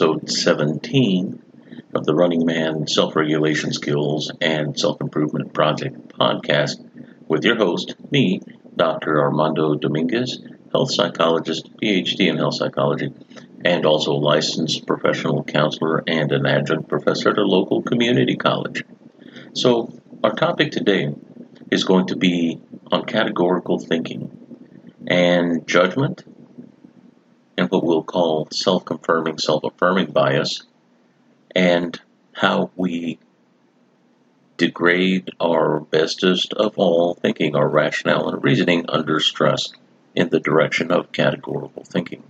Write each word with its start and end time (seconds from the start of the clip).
episode 0.00 0.30
17 0.30 1.42
of 1.92 2.06
the 2.06 2.14
Running 2.14 2.46
Man 2.46 2.86
Self 2.86 3.14
Regulation 3.14 3.70
Skills 3.70 4.32
and 4.40 4.80
Self 4.80 4.98
Improvement 4.98 5.52
Project 5.52 6.08
podcast 6.08 6.82
with 7.28 7.44
your 7.44 7.56
host, 7.56 7.96
me, 8.10 8.40
Dr. 8.74 9.20
Armando 9.20 9.74
Dominguez, 9.74 10.38
health 10.72 10.94
psychologist, 10.94 11.70
PhD 11.76 12.30
in 12.30 12.38
health 12.38 12.54
psychology, 12.54 13.12
and 13.62 13.84
also 13.84 14.14
licensed 14.14 14.86
professional 14.86 15.44
counselor 15.44 16.02
and 16.06 16.32
an 16.32 16.46
adjunct 16.46 16.88
professor 16.88 17.28
at 17.28 17.36
a 17.36 17.44
local 17.44 17.82
community 17.82 18.36
college. 18.36 18.84
So, 19.52 19.92
our 20.24 20.34
topic 20.34 20.72
today 20.72 21.14
is 21.70 21.84
going 21.84 22.06
to 22.06 22.16
be 22.16 22.58
on 22.90 23.04
categorical 23.04 23.78
thinking 23.78 24.34
and 25.06 25.66
judgment 25.66 26.24
and 27.60 27.70
what 27.70 27.84
we'll 27.84 28.02
call 28.02 28.48
self 28.50 28.86
confirming, 28.86 29.36
self 29.36 29.62
affirming 29.64 30.10
bias, 30.12 30.62
and 31.54 32.00
how 32.32 32.70
we 32.74 33.18
degrade 34.56 35.30
our 35.38 35.80
bestest 35.80 36.54
of 36.54 36.78
all 36.78 37.14
thinking, 37.14 37.54
our 37.54 37.68
rationale 37.68 38.30
and 38.30 38.42
reasoning 38.42 38.86
under 38.88 39.20
stress 39.20 39.68
in 40.14 40.30
the 40.30 40.40
direction 40.40 40.90
of 40.90 41.12
categorical 41.12 41.84
thinking 41.84 42.22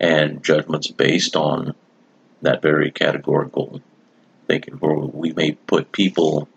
and 0.00 0.42
judgments 0.42 0.90
based 0.90 1.36
on 1.36 1.72
that 2.42 2.60
very 2.60 2.90
categorical 2.90 3.80
thinking, 4.48 4.74
where 4.74 4.96
we 4.96 5.32
may 5.32 5.52
put 5.52 5.92
people 5.92 6.48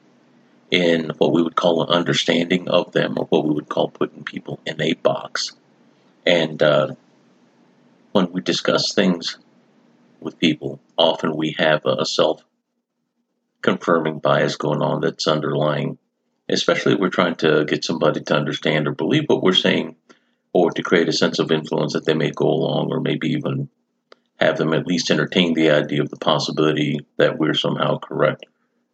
in 0.71 1.11
what 1.19 1.31
we 1.31 1.43
would 1.43 1.55
call 1.55 1.83
an 1.83 1.89
understanding 1.89 2.67
of 2.69 2.91
them, 2.91 3.19
or 3.19 3.25
what 3.25 3.45
we 3.45 3.53
would 3.53 3.69
call 3.69 3.87
putting 3.87 4.23
people 4.23 4.59
in 4.65 4.81
a 4.81 4.93
box. 4.93 5.51
And 6.25 6.61
uh, 6.61 6.95
when 8.11 8.31
we 8.31 8.41
discuss 8.41 8.93
things 8.93 9.37
with 10.19 10.39
people, 10.39 10.79
often 10.97 11.35
we 11.35 11.55
have 11.57 11.81
a 11.85 12.05
self 12.05 12.43
confirming 13.61 14.19
bias 14.19 14.55
going 14.55 14.81
on 14.81 15.01
that's 15.01 15.27
underlying, 15.27 15.97
especially 16.47 16.93
if 16.93 16.99
we're 16.99 17.09
trying 17.09 17.35
to 17.35 17.65
get 17.65 17.83
somebody 17.83 18.21
to 18.21 18.35
understand 18.35 18.87
or 18.87 18.93
believe 18.93 19.25
what 19.27 19.43
we're 19.43 19.53
saying 19.53 19.95
or 20.53 20.71
to 20.71 20.83
create 20.83 21.09
a 21.09 21.13
sense 21.13 21.39
of 21.39 21.51
influence 21.51 21.93
that 21.93 22.05
they 22.05 22.13
may 22.13 22.31
go 22.31 22.47
along 22.47 22.89
or 22.91 22.99
maybe 22.99 23.29
even 23.29 23.69
have 24.39 24.57
them 24.57 24.73
at 24.73 24.87
least 24.87 25.11
entertain 25.11 25.53
the 25.53 25.69
idea 25.69 26.01
of 26.01 26.09
the 26.09 26.17
possibility 26.17 27.05
that 27.17 27.37
we're 27.37 27.53
somehow 27.53 27.97
correct 27.99 28.45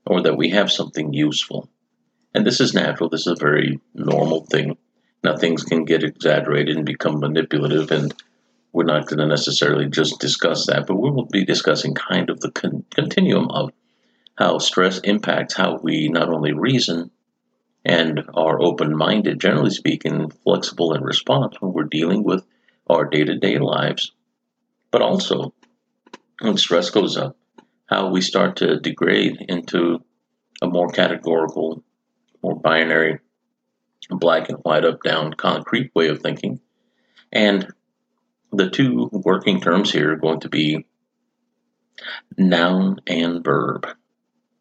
or 0.06 0.22
that 0.22 0.38
we 0.38 0.50
have 0.50 0.72
something 0.72 1.14
useful. 1.14 1.70
And 2.34 2.46
this 2.46 2.60
is 2.60 2.74
natural, 2.74 3.10
this 3.10 3.22
is 3.22 3.34
a 3.34 3.36
very 3.36 3.80
normal 3.94 4.46
thing. 4.46 4.78
Now, 5.24 5.38
things 5.38 5.64
can 5.64 5.86
get 5.86 6.04
exaggerated 6.04 6.76
and 6.76 6.86
become 6.86 7.20
manipulative, 7.20 7.90
and 7.92 8.14
we're 8.76 8.84
not 8.84 9.08
going 9.08 9.20
to 9.20 9.26
necessarily 9.26 9.88
just 9.88 10.20
discuss 10.20 10.66
that, 10.66 10.86
but 10.86 10.98
we 10.98 11.10
will 11.10 11.28
be 11.28 11.46
discussing 11.46 11.94
kind 11.94 12.30
of 12.30 12.42
the 12.42 12.52
con- 12.52 12.84
continuum 12.94 13.50
of 13.50 13.72
how 14.38 14.58
stress 14.58 15.00
impacts 15.00 15.54
how 15.54 15.80
we 15.82 16.10
not 16.10 16.28
only 16.28 16.52
reason 16.52 17.10
and 17.86 18.22
are 18.34 18.62
open 18.62 18.94
minded, 18.94 19.40
generally 19.40 19.70
speaking, 19.70 20.30
flexible 20.44 20.94
in 20.94 21.02
response 21.04 21.56
when 21.62 21.72
we're 21.72 21.86
dealing 21.86 22.22
with 22.22 22.44
our 22.90 23.06
day 23.06 23.24
to 23.24 23.38
day 23.38 23.60
lives, 23.60 24.12
but 24.92 25.02
also 25.02 25.54
when 26.42 26.58
stress 26.58 26.90
goes 26.90 27.16
up, 27.16 27.38
how 27.86 28.10
we 28.10 28.20
start 28.20 28.58
to 28.58 28.78
degrade 28.82 29.38
into 29.48 30.04
a 30.62 30.68
more 30.68 30.90
categorical, 30.90 31.82
more 32.44 32.60
binary, 32.60 33.20
black 34.10 34.50
and 34.50 34.58
white, 34.64 34.84
up 34.84 35.02
down, 35.02 35.32
concrete 35.32 35.92
way 35.96 36.10
of 36.10 36.20
thinking. 36.20 36.60
And 37.32 37.72
the 38.58 38.70
two 38.70 39.10
working 39.12 39.62
terms 39.62 39.92
here 39.92 40.14
are 40.14 40.18
going 40.18 40.40
to 40.42 40.50
be 40.50 40.86
noun 42.38 43.00
and 43.08 43.44
verb. 43.44 43.88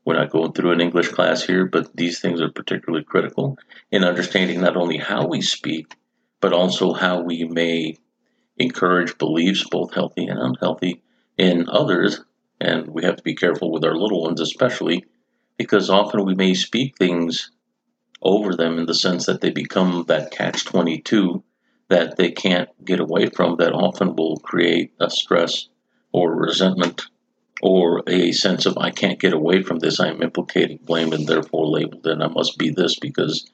We're 0.04 0.18
not 0.18 0.30
going 0.30 0.52
through 0.52 0.72
an 0.72 0.80
English 0.80 1.08
class 1.08 1.42
here, 1.42 1.64
but 1.66 1.96
these 1.96 2.20
things 2.20 2.40
are 2.40 2.50
particularly 2.50 3.04
critical 3.04 3.58
in 3.90 4.04
understanding 4.04 4.60
not 4.60 4.76
only 4.76 4.98
how 4.98 5.26
we 5.26 5.40
speak, 5.40 5.94
but 6.40 6.52
also 6.52 6.92
how 6.92 7.22
we 7.22 7.44
may 7.44 7.96
encourage 8.58 9.18
beliefs, 9.18 9.64
both 9.70 9.94
healthy 9.94 10.26
and 10.26 10.38
unhealthy, 10.38 11.02
in 11.38 11.68
others. 11.68 12.20
And 12.60 12.88
we 12.88 13.04
have 13.04 13.16
to 13.16 13.22
be 13.22 13.34
careful 13.34 13.72
with 13.72 13.84
our 13.84 13.96
little 13.96 14.22
ones, 14.22 14.40
especially 14.40 15.04
because 15.56 15.88
often 15.88 16.24
we 16.24 16.34
may 16.34 16.54
speak 16.54 16.96
things 16.98 17.50
over 18.22 18.54
them 18.54 18.78
in 18.78 18.86
the 18.86 18.94
sense 18.94 19.26
that 19.26 19.40
they 19.40 19.50
become 19.50 20.04
that 20.08 20.30
catch 20.30 20.64
22 20.64 21.42
that 21.94 22.16
they 22.16 22.32
can't 22.32 22.68
get 22.84 22.98
away 22.98 23.26
from, 23.26 23.54
that 23.58 23.72
often 23.72 24.16
will 24.16 24.36
create 24.38 24.92
a 24.98 25.08
stress 25.08 25.68
or 26.10 26.34
resentment 26.34 27.02
or 27.62 28.02
a 28.08 28.32
sense 28.32 28.66
of 28.66 28.76
I 28.76 28.90
can't 28.90 29.20
get 29.20 29.32
away 29.32 29.62
from 29.62 29.78
this. 29.78 30.00
I'm 30.00 30.20
implicated, 30.20 30.84
blamed, 30.84 31.14
and 31.14 31.28
therefore 31.28 31.68
labeled, 31.68 32.04
and 32.08 32.20
I 32.20 32.26
must 32.26 32.58
be 32.58 32.70
this 32.70 32.98
because 32.98 33.48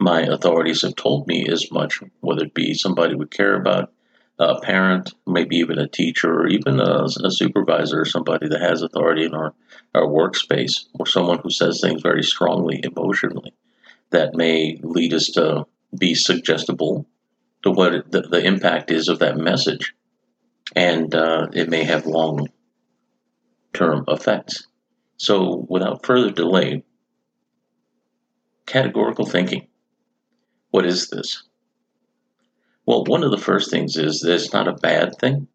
my 0.00 0.22
authorities 0.22 0.82
have 0.82 0.96
told 0.96 1.28
me 1.28 1.46
as 1.48 1.70
much, 1.70 2.00
whether 2.18 2.46
it 2.46 2.52
be 2.52 2.74
somebody 2.74 3.14
we 3.14 3.26
care 3.26 3.54
about, 3.54 3.92
a 4.40 4.60
parent, 4.60 5.14
maybe 5.24 5.54
even 5.58 5.78
a 5.78 5.86
teacher, 5.86 6.32
or 6.34 6.48
even 6.48 6.80
a, 6.80 7.04
a 7.04 7.30
supervisor, 7.30 8.00
or 8.00 8.04
somebody 8.04 8.48
that 8.48 8.60
has 8.60 8.82
authority 8.82 9.24
in 9.24 9.34
our, 9.34 9.54
our 9.94 10.08
workspace, 10.08 10.86
or 10.98 11.06
someone 11.06 11.38
who 11.38 11.50
says 11.50 11.80
things 11.80 12.02
very 12.02 12.24
strongly 12.24 12.82
emotionally 12.82 13.54
that 14.10 14.34
may 14.34 14.80
lead 14.82 15.14
us 15.14 15.28
to 15.28 15.64
be 15.96 16.16
suggestible 16.16 17.06
to 17.64 17.70
what 17.70 17.94
it, 17.94 18.10
the, 18.10 18.20
the, 18.20 18.44
impact 18.44 18.90
is 18.90 19.08
of 19.08 19.18
that 19.20 19.38
message. 19.38 19.94
And 20.76 21.14
uh, 21.14 21.48
it 21.52 21.68
may 21.68 21.84
have 21.84 22.06
long 22.06 22.48
term 23.72 24.04
effects. 24.06 24.66
So, 25.16 25.66
without 25.68 26.04
further 26.04 26.30
delay, 26.30 26.84
categorical 28.66 29.24
thinking. 29.24 29.66
What 30.70 30.84
is 30.84 31.08
this? 31.08 31.44
Well, 32.86 33.04
one 33.04 33.24
of 33.24 33.30
the 33.30 33.38
first 33.38 33.70
things 33.70 33.96
is 33.96 34.20
that 34.20 34.34
it's 34.34 34.52
not 34.52 34.68
a 34.68 34.72
bad 34.72 35.16
thing. 35.18 35.48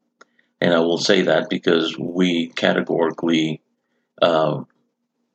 And 0.62 0.74
I 0.74 0.80
will 0.80 0.98
say 0.98 1.24
that 1.24 1.50
because 1.50 1.98
we 1.98 2.48
categorically 2.50 3.62
uh, 4.22 4.64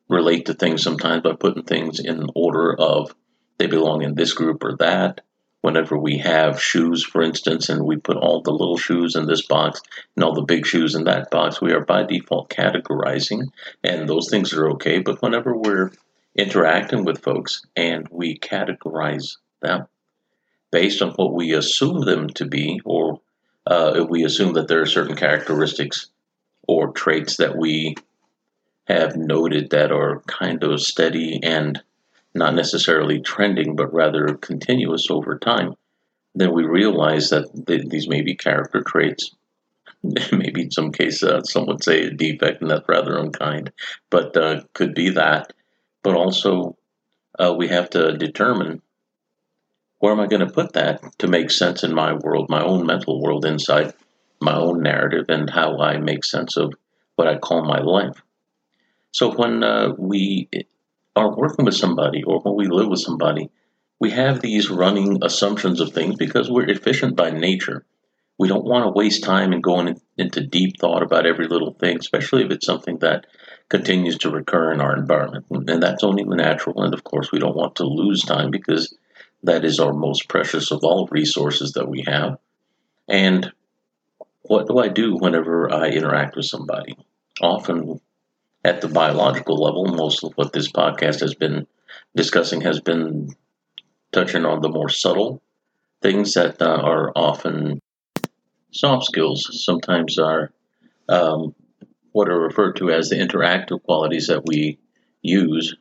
relate 0.08 0.46
to 0.46 0.54
things 0.54 0.82
sometimes 0.82 1.22
by 1.22 1.34
putting 1.34 1.64
things 1.64 2.00
in 2.00 2.26
order 2.34 2.74
of 2.78 3.14
they 3.58 3.66
belong 3.66 4.02
in 4.02 4.14
this 4.14 4.32
group 4.32 4.64
or 4.64 4.76
that 4.78 5.20
whenever 5.64 5.96
we 5.96 6.18
have 6.18 6.62
shoes, 6.62 7.02
for 7.02 7.22
instance, 7.22 7.70
and 7.70 7.86
we 7.86 7.96
put 7.96 8.18
all 8.18 8.42
the 8.42 8.50
little 8.50 8.76
shoes 8.76 9.16
in 9.16 9.24
this 9.24 9.46
box 9.46 9.80
and 10.14 10.22
all 10.22 10.34
the 10.34 10.42
big 10.42 10.66
shoes 10.66 10.94
in 10.94 11.04
that 11.04 11.30
box, 11.30 11.58
we 11.58 11.72
are 11.72 11.80
by 11.80 12.02
default 12.04 12.50
categorizing, 12.50 13.46
and 13.82 14.06
those 14.06 14.28
things 14.28 14.52
are 14.52 14.68
okay. 14.72 14.98
But 14.98 15.22
whenever 15.22 15.56
we're 15.56 15.90
interacting 16.36 17.06
with 17.06 17.22
folks 17.22 17.64
and 17.74 18.06
we 18.10 18.38
categorize 18.38 19.38
them 19.62 19.86
based 20.70 21.00
on 21.00 21.12
what 21.12 21.32
we 21.32 21.54
assume 21.54 22.00
them 22.00 22.28
to 22.28 22.44
be, 22.44 22.82
or 22.84 23.22
uh, 23.66 24.04
we 24.06 24.22
assume 24.22 24.52
that 24.52 24.68
there 24.68 24.82
are 24.82 24.86
certain 24.86 25.16
characteristics 25.16 26.10
or 26.68 26.92
traits 26.92 27.38
that 27.38 27.56
we 27.56 27.94
have 28.86 29.16
noted 29.16 29.70
that 29.70 29.92
are 29.92 30.20
kind 30.26 30.62
of 30.62 30.78
steady 30.82 31.40
and 31.42 31.82
not 32.34 32.54
necessarily 32.54 33.20
trending, 33.20 33.76
but 33.76 33.92
rather 33.92 34.34
continuous 34.34 35.10
over 35.10 35.38
time, 35.38 35.74
then 36.34 36.52
we 36.52 36.64
realize 36.64 37.30
that 37.30 37.48
th- 37.66 37.88
these 37.88 38.08
may 38.08 38.22
be 38.22 38.34
character 38.34 38.82
traits. 38.82 39.30
Maybe 40.32 40.62
in 40.62 40.70
some 40.70 40.92
cases, 40.92 41.22
uh, 41.22 41.42
some 41.42 41.66
would 41.66 41.82
say 41.84 42.04
a 42.04 42.10
defect, 42.10 42.60
and 42.60 42.70
that's 42.70 42.88
rather 42.88 43.18
unkind, 43.18 43.72
but 44.10 44.36
uh, 44.36 44.62
could 44.74 44.94
be 44.94 45.10
that. 45.10 45.52
But 46.02 46.16
also, 46.16 46.76
uh, 47.38 47.54
we 47.56 47.68
have 47.68 47.90
to 47.90 48.16
determine 48.16 48.82
where 49.98 50.12
am 50.12 50.20
I 50.20 50.26
going 50.26 50.46
to 50.46 50.52
put 50.52 50.74
that 50.74 51.00
to 51.18 51.28
make 51.28 51.50
sense 51.50 51.82
in 51.82 51.94
my 51.94 52.12
world, 52.12 52.50
my 52.50 52.62
own 52.62 52.84
mental 52.84 53.22
world 53.22 53.46
inside 53.46 53.94
my 54.40 54.54
own 54.54 54.82
narrative, 54.82 55.26
and 55.28 55.48
how 55.48 55.78
I 55.78 55.98
make 55.98 56.24
sense 56.24 56.56
of 56.56 56.74
what 57.16 57.28
I 57.28 57.38
call 57.38 57.64
my 57.64 57.78
life. 57.78 58.20
So 59.12 59.32
when 59.32 59.62
uh, 59.62 59.94
we 59.96 60.48
are 61.16 61.36
working 61.36 61.64
with 61.64 61.76
somebody 61.76 62.22
or 62.22 62.40
when 62.40 62.56
we 62.56 62.66
live 62.66 62.88
with 62.88 63.00
somebody, 63.00 63.50
we 64.00 64.10
have 64.10 64.40
these 64.40 64.70
running 64.70 65.18
assumptions 65.22 65.80
of 65.80 65.92
things 65.92 66.16
because 66.16 66.50
we're 66.50 66.68
efficient 66.68 67.16
by 67.16 67.30
nature. 67.30 67.84
We 68.38 68.48
don't 68.48 68.64
want 68.64 68.84
to 68.84 68.90
waste 68.90 69.22
time 69.22 69.52
in 69.52 69.60
going 69.60 70.00
into 70.18 70.46
deep 70.46 70.80
thought 70.80 71.02
about 71.02 71.26
every 71.26 71.46
little 71.46 71.72
thing, 71.74 71.98
especially 71.98 72.44
if 72.44 72.50
it's 72.50 72.66
something 72.66 72.98
that 72.98 73.26
continues 73.68 74.18
to 74.18 74.30
recur 74.30 74.72
in 74.72 74.80
our 74.80 74.96
environment. 74.96 75.46
And 75.50 75.82
that's 75.82 76.02
only 76.02 76.24
the 76.24 76.34
natural. 76.34 76.82
And 76.82 76.92
of 76.92 77.04
course, 77.04 77.30
we 77.30 77.38
don't 77.38 77.56
want 77.56 77.76
to 77.76 77.84
lose 77.84 78.22
time 78.22 78.50
because 78.50 78.96
that 79.44 79.64
is 79.64 79.78
our 79.78 79.92
most 79.92 80.28
precious 80.28 80.72
of 80.72 80.80
all 80.82 81.08
resources 81.12 81.72
that 81.72 81.88
we 81.88 82.04
have. 82.06 82.38
And 83.08 83.52
what 84.42 84.66
do 84.66 84.78
I 84.78 84.88
do 84.88 85.16
whenever 85.16 85.72
I 85.72 85.88
interact 85.88 86.34
with 86.36 86.46
somebody? 86.46 86.96
Often 87.40 88.00
at 88.64 88.80
the 88.80 88.88
biological 88.88 89.56
level, 89.56 89.84
most 89.86 90.24
of 90.24 90.32
what 90.34 90.52
this 90.52 90.70
podcast 90.72 91.20
has 91.20 91.34
been 91.34 91.66
discussing 92.16 92.62
has 92.62 92.80
been 92.80 93.34
touching 94.12 94.44
on 94.44 94.60
the 94.60 94.68
more 94.68 94.88
subtle 94.88 95.42
things 96.00 96.34
that 96.34 96.60
uh, 96.62 96.80
are 96.82 97.12
often 97.14 97.80
soft 98.70 99.04
skills. 99.06 99.64
Sometimes 99.64 100.18
are 100.18 100.52
um, 101.08 101.54
what 102.12 102.28
are 102.28 102.38
referred 102.38 102.76
to 102.76 102.90
as 102.90 103.08
the 103.08 103.16
interactive 103.16 103.82
qualities 103.82 104.28
that 104.28 104.46
we 104.46 104.78
use 105.22 105.74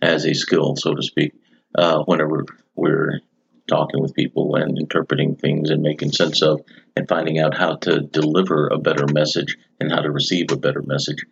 as 0.00 0.24
a 0.24 0.34
skill, 0.34 0.76
so 0.76 0.94
to 0.94 1.02
speak, 1.02 1.32
uh, 1.76 2.02
whenever 2.04 2.44
we're 2.74 3.20
talking 3.66 4.00
with 4.00 4.14
people 4.14 4.56
and 4.56 4.78
interpreting 4.78 5.34
things 5.36 5.70
and 5.70 5.82
making 5.82 6.12
sense 6.12 6.42
of 6.42 6.60
and 6.96 7.08
finding 7.08 7.38
out 7.38 7.56
how 7.56 7.76
to 7.76 8.00
deliver 8.00 8.68
a 8.68 8.78
better 8.78 9.06
message 9.12 9.56
and 9.80 9.90
how 9.90 10.00
to 10.00 10.10
receive 10.10 10.52
a 10.52 10.56
better 10.56 10.82
message. 10.82 11.24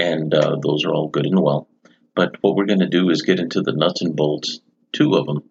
And 0.00 0.32
uh, 0.32 0.56
those 0.62 0.86
are 0.86 0.94
all 0.94 1.08
good 1.08 1.26
and 1.26 1.40
well. 1.42 1.68
But 2.14 2.36
what 2.40 2.56
we're 2.56 2.64
going 2.64 2.80
to 2.80 2.88
do 2.88 3.10
is 3.10 3.20
get 3.20 3.38
into 3.38 3.60
the 3.60 3.72
nuts 3.72 4.00
and 4.00 4.16
bolts, 4.16 4.60
two 4.92 5.14
of 5.14 5.26
them, 5.26 5.42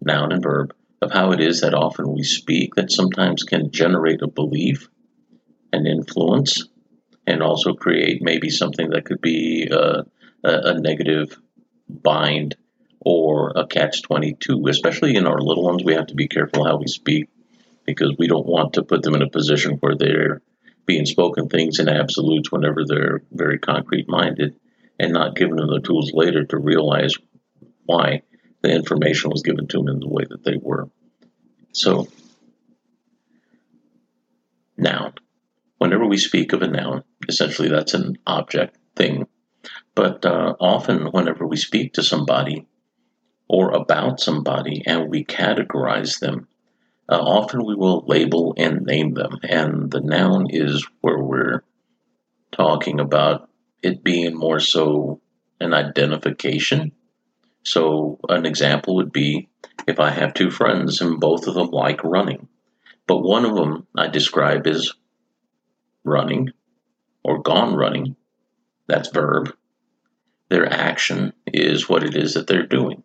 noun 0.00 0.32
and 0.32 0.42
verb, 0.42 0.74
of 1.02 1.12
how 1.12 1.32
it 1.32 1.40
is 1.40 1.60
that 1.60 1.74
often 1.74 2.14
we 2.14 2.22
speak 2.22 2.76
that 2.76 2.90
sometimes 2.90 3.42
can 3.42 3.70
generate 3.70 4.22
a 4.22 4.26
belief, 4.26 4.88
an 5.74 5.86
influence, 5.86 6.66
and 7.26 7.42
also 7.42 7.74
create 7.74 8.22
maybe 8.22 8.48
something 8.48 8.88
that 8.90 9.04
could 9.04 9.20
be 9.20 9.68
uh, 9.70 10.02
a, 10.44 10.50
a 10.70 10.80
negative 10.80 11.38
bind 11.88 12.56
or 13.00 13.52
a 13.56 13.66
catch 13.66 14.02
22 14.02 14.66
especially 14.68 15.16
in 15.16 15.26
our 15.26 15.40
little 15.40 15.64
ones 15.64 15.82
we 15.82 15.94
have 15.94 16.06
to 16.06 16.14
be 16.14 16.28
careful 16.28 16.64
how 16.64 16.76
we 16.76 16.86
speak 16.86 17.28
because 17.86 18.14
we 18.18 18.28
don't 18.28 18.46
want 18.46 18.74
to 18.74 18.82
put 18.82 19.02
them 19.02 19.14
in 19.14 19.22
a 19.22 19.30
position 19.30 19.72
where 19.80 19.96
they're 19.96 20.42
being 20.86 21.06
spoken 21.06 21.48
things 21.48 21.78
in 21.78 21.88
absolutes 21.88 22.50
whenever 22.50 22.84
they're 22.84 23.22
very 23.32 23.58
concrete 23.58 24.08
minded 24.08 24.56
and 24.98 25.12
not 25.12 25.36
giving 25.36 25.56
them 25.56 25.68
the 25.68 25.80
tools 25.80 26.12
later 26.12 26.44
to 26.44 26.58
realize 26.58 27.14
why 27.84 28.22
the 28.62 28.70
information 28.70 29.30
was 29.30 29.42
given 29.42 29.66
to 29.66 29.78
them 29.78 29.88
in 29.88 30.00
the 30.00 30.08
way 30.08 30.24
that 30.28 30.44
they 30.44 30.56
were. 30.60 30.88
So 31.72 32.08
noun. 34.76 35.14
Whenever 35.78 36.06
we 36.06 36.18
speak 36.18 36.52
of 36.52 36.62
a 36.62 36.68
noun 36.68 37.04
essentially 37.28 37.68
that's 37.68 37.94
an 37.94 38.18
object 38.26 38.76
thing. 38.96 39.26
But 39.94 40.24
uh, 40.24 40.54
often, 40.60 41.06
whenever 41.06 41.46
we 41.46 41.56
speak 41.56 41.94
to 41.94 42.02
somebody 42.02 42.66
or 43.48 43.72
about 43.72 44.20
somebody 44.20 44.82
and 44.86 45.10
we 45.10 45.24
categorize 45.24 46.20
them, 46.20 46.48
uh, 47.10 47.20
often 47.20 47.64
we 47.64 47.74
will 47.74 48.04
label 48.06 48.54
and 48.56 48.86
name 48.86 49.14
them. 49.14 49.38
And 49.42 49.90
the 49.90 50.00
noun 50.00 50.46
is 50.48 50.86
where 51.00 51.18
we're 51.18 51.64
talking 52.52 53.00
about 53.00 53.48
it 53.82 54.04
being 54.04 54.36
more 54.36 54.60
so 54.60 55.20
an 55.58 55.74
identification. 55.74 56.92
So, 57.62 58.18
an 58.28 58.46
example 58.46 58.96
would 58.96 59.12
be 59.12 59.48
if 59.86 59.98
I 59.98 60.10
have 60.10 60.34
two 60.34 60.50
friends 60.50 61.00
and 61.00 61.20
both 61.20 61.46
of 61.46 61.54
them 61.54 61.70
like 61.70 62.02
running, 62.04 62.48
but 63.06 63.18
one 63.18 63.44
of 63.44 63.54
them 63.56 63.86
I 63.96 64.06
describe 64.06 64.66
as 64.66 64.92
running 66.04 66.50
or 67.22 67.42
gone 67.42 67.74
running, 67.74 68.16
that's 68.86 69.10
verb, 69.10 69.54
their 70.48 70.72
action 70.72 71.32
is 71.46 71.88
what 71.88 72.02
it 72.02 72.16
is 72.16 72.34
that 72.34 72.46
they're 72.46 72.66
doing. 72.66 73.02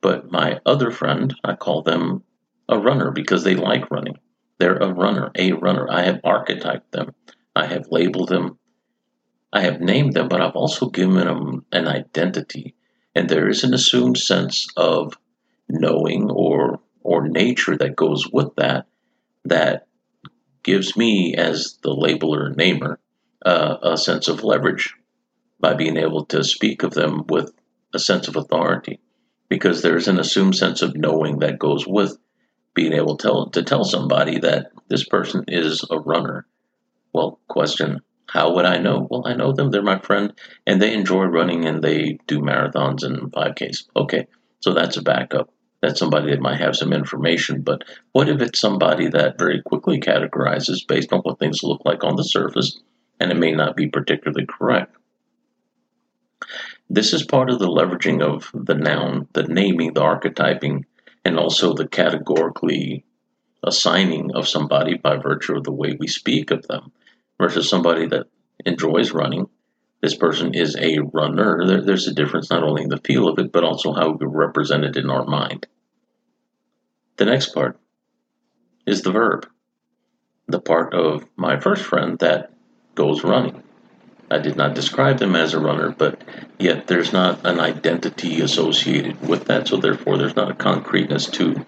But 0.00 0.30
my 0.30 0.60
other 0.64 0.90
friend, 0.90 1.34
I 1.44 1.54
call 1.54 1.82
them 1.82 2.22
a 2.68 2.78
runner 2.78 3.10
because 3.10 3.44
they 3.44 3.54
like 3.54 3.90
running. 3.90 4.18
They're 4.58 4.76
a 4.76 4.92
runner, 4.92 5.30
a 5.34 5.52
runner. 5.52 5.86
I 5.90 6.02
have 6.02 6.20
archetyped 6.24 6.92
them, 6.92 7.14
I 7.54 7.66
have 7.66 7.86
labeled 7.90 8.28
them, 8.28 8.58
I 9.52 9.60
have 9.60 9.80
named 9.80 10.14
them, 10.14 10.28
but 10.28 10.40
I've 10.40 10.56
also 10.56 10.88
given 10.88 11.26
them 11.26 11.64
an 11.72 11.88
identity. 11.88 12.74
And 13.14 13.28
there 13.28 13.48
is 13.48 13.64
an 13.64 13.72
assumed 13.72 14.18
sense 14.18 14.66
of 14.76 15.14
knowing 15.68 16.30
or 16.30 16.80
or 17.02 17.28
nature 17.28 17.76
that 17.76 17.96
goes 17.96 18.26
with 18.32 18.54
that 18.56 18.86
that 19.44 19.86
gives 20.62 20.96
me 20.96 21.34
as 21.36 21.78
the 21.82 21.94
labeler 21.94 22.54
namer 22.56 22.98
uh, 23.44 23.76
a 23.82 23.96
sense 23.96 24.28
of 24.28 24.42
leverage 24.42 24.94
by 25.60 25.74
being 25.74 25.96
able 25.96 26.24
to 26.26 26.42
speak 26.42 26.82
of 26.82 26.94
them 26.94 27.24
with 27.28 27.52
a 27.94 27.98
sense 27.98 28.26
of 28.28 28.36
authority 28.36 29.00
because 29.48 29.82
there's 29.82 30.08
an 30.08 30.18
assumed 30.18 30.56
sense 30.56 30.82
of 30.82 30.96
knowing 30.96 31.38
that 31.38 31.58
goes 31.58 31.86
with 31.86 32.18
being 32.76 32.92
able 32.92 33.16
to 33.16 33.26
tell, 33.26 33.50
to 33.50 33.62
tell 33.64 33.82
somebody 33.82 34.38
that 34.38 34.70
this 34.88 35.04
person 35.08 35.44
is 35.48 35.84
a 35.90 35.98
runner. 35.98 36.46
Well, 37.12 37.40
question 37.48 38.02
how 38.28 38.54
would 38.54 38.64
I 38.64 38.78
know? 38.78 39.06
Well, 39.10 39.22
I 39.26 39.34
know 39.34 39.52
them. 39.52 39.70
They're 39.70 39.82
my 39.82 40.00
friend, 40.00 40.32
and 40.66 40.82
they 40.82 40.92
enjoy 40.92 41.24
running 41.24 41.64
and 41.64 41.82
they 41.82 42.18
do 42.26 42.40
marathons 42.40 43.04
and 43.04 43.32
5Ks. 43.32 43.84
Okay, 43.96 44.26
so 44.60 44.74
that's 44.74 44.96
a 44.96 45.02
backup. 45.02 45.50
That's 45.80 45.98
somebody 45.98 46.30
that 46.30 46.40
might 46.40 46.60
have 46.60 46.76
some 46.76 46.92
information. 46.92 47.62
But 47.62 47.84
what 48.12 48.28
if 48.28 48.40
it's 48.40 48.58
somebody 48.58 49.08
that 49.08 49.38
very 49.38 49.62
quickly 49.62 50.00
categorizes 50.00 50.86
based 50.86 51.12
on 51.12 51.20
what 51.20 51.38
things 51.38 51.62
look 51.62 51.82
like 51.84 52.02
on 52.02 52.16
the 52.16 52.24
surface, 52.24 52.80
and 53.20 53.30
it 53.30 53.36
may 53.36 53.52
not 53.52 53.76
be 53.76 53.88
particularly 53.88 54.46
correct? 54.46 54.96
This 56.90 57.12
is 57.12 57.24
part 57.24 57.50
of 57.50 57.58
the 57.58 57.68
leveraging 57.68 58.22
of 58.22 58.50
the 58.52 58.74
noun, 58.74 59.28
the 59.32 59.44
naming, 59.44 59.94
the 59.94 60.02
archetyping, 60.02 60.84
and 61.26 61.40
also 61.40 61.74
the 61.74 61.88
categorically 61.88 63.04
assigning 63.64 64.30
of 64.36 64.46
somebody 64.46 64.96
by 64.96 65.16
virtue 65.16 65.56
of 65.56 65.64
the 65.64 65.72
way 65.72 65.96
we 65.98 66.06
speak 66.06 66.52
of 66.52 66.64
them 66.68 66.92
versus 67.36 67.68
somebody 67.68 68.06
that 68.06 68.28
enjoys 68.64 69.10
running. 69.10 69.48
This 70.00 70.14
person 70.14 70.54
is 70.54 70.76
a 70.76 71.00
runner. 71.12 71.66
There, 71.66 71.82
there's 71.82 72.06
a 72.06 72.14
difference 72.14 72.48
not 72.48 72.62
only 72.62 72.84
in 72.84 72.90
the 72.90 72.98
feel 72.98 73.26
of 73.26 73.40
it, 73.40 73.50
but 73.50 73.64
also 73.64 73.92
how 73.92 74.10
we 74.10 74.24
represent 74.24 74.84
it 74.84 74.96
in 74.96 75.10
our 75.10 75.24
mind. 75.24 75.66
The 77.16 77.24
next 77.24 77.52
part 77.52 77.76
is 78.86 79.02
the 79.02 79.10
verb, 79.10 79.48
the 80.46 80.60
part 80.60 80.94
of 80.94 81.26
my 81.34 81.58
first 81.58 81.82
friend 81.82 82.20
that 82.20 82.52
goes 82.94 83.24
running. 83.24 83.64
I 84.28 84.38
did 84.38 84.56
not 84.56 84.74
describe 84.74 85.18
them 85.18 85.36
as 85.36 85.54
a 85.54 85.60
runner, 85.60 85.94
but 85.96 86.20
yet 86.58 86.88
there's 86.88 87.12
not 87.12 87.46
an 87.46 87.60
identity 87.60 88.40
associated 88.40 89.20
with 89.26 89.44
that, 89.44 89.68
so 89.68 89.76
therefore 89.76 90.18
there's 90.18 90.34
not 90.34 90.50
a 90.50 90.54
concreteness 90.54 91.26
to 91.30 91.64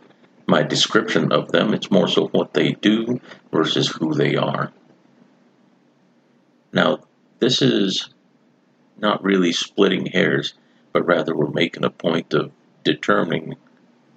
my 0.47 0.65
description 0.65 1.31
of 1.31 1.53
them. 1.53 1.73
It's 1.73 1.91
more 1.91 2.09
so 2.09 2.27
what 2.29 2.55
they 2.55 2.73
do 2.73 3.21
versus 3.53 3.89
who 3.89 4.13
they 4.13 4.35
are. 4.35 4.73
Now, 6.73 7.01
this 7.39 7.63
is 7.63 8.09
not 8.97 9.23
really 9.23 9.53
splitting 9.53 10.07
hairs, 10.07 10.55
but 10.93 11.07
rather 11.07 11.37
we're 11.37 11.51
making 11.51 11.85
a 11.85 11.91
point 11.91 12.35
of 12.35 12.51
determining 12.83 13.55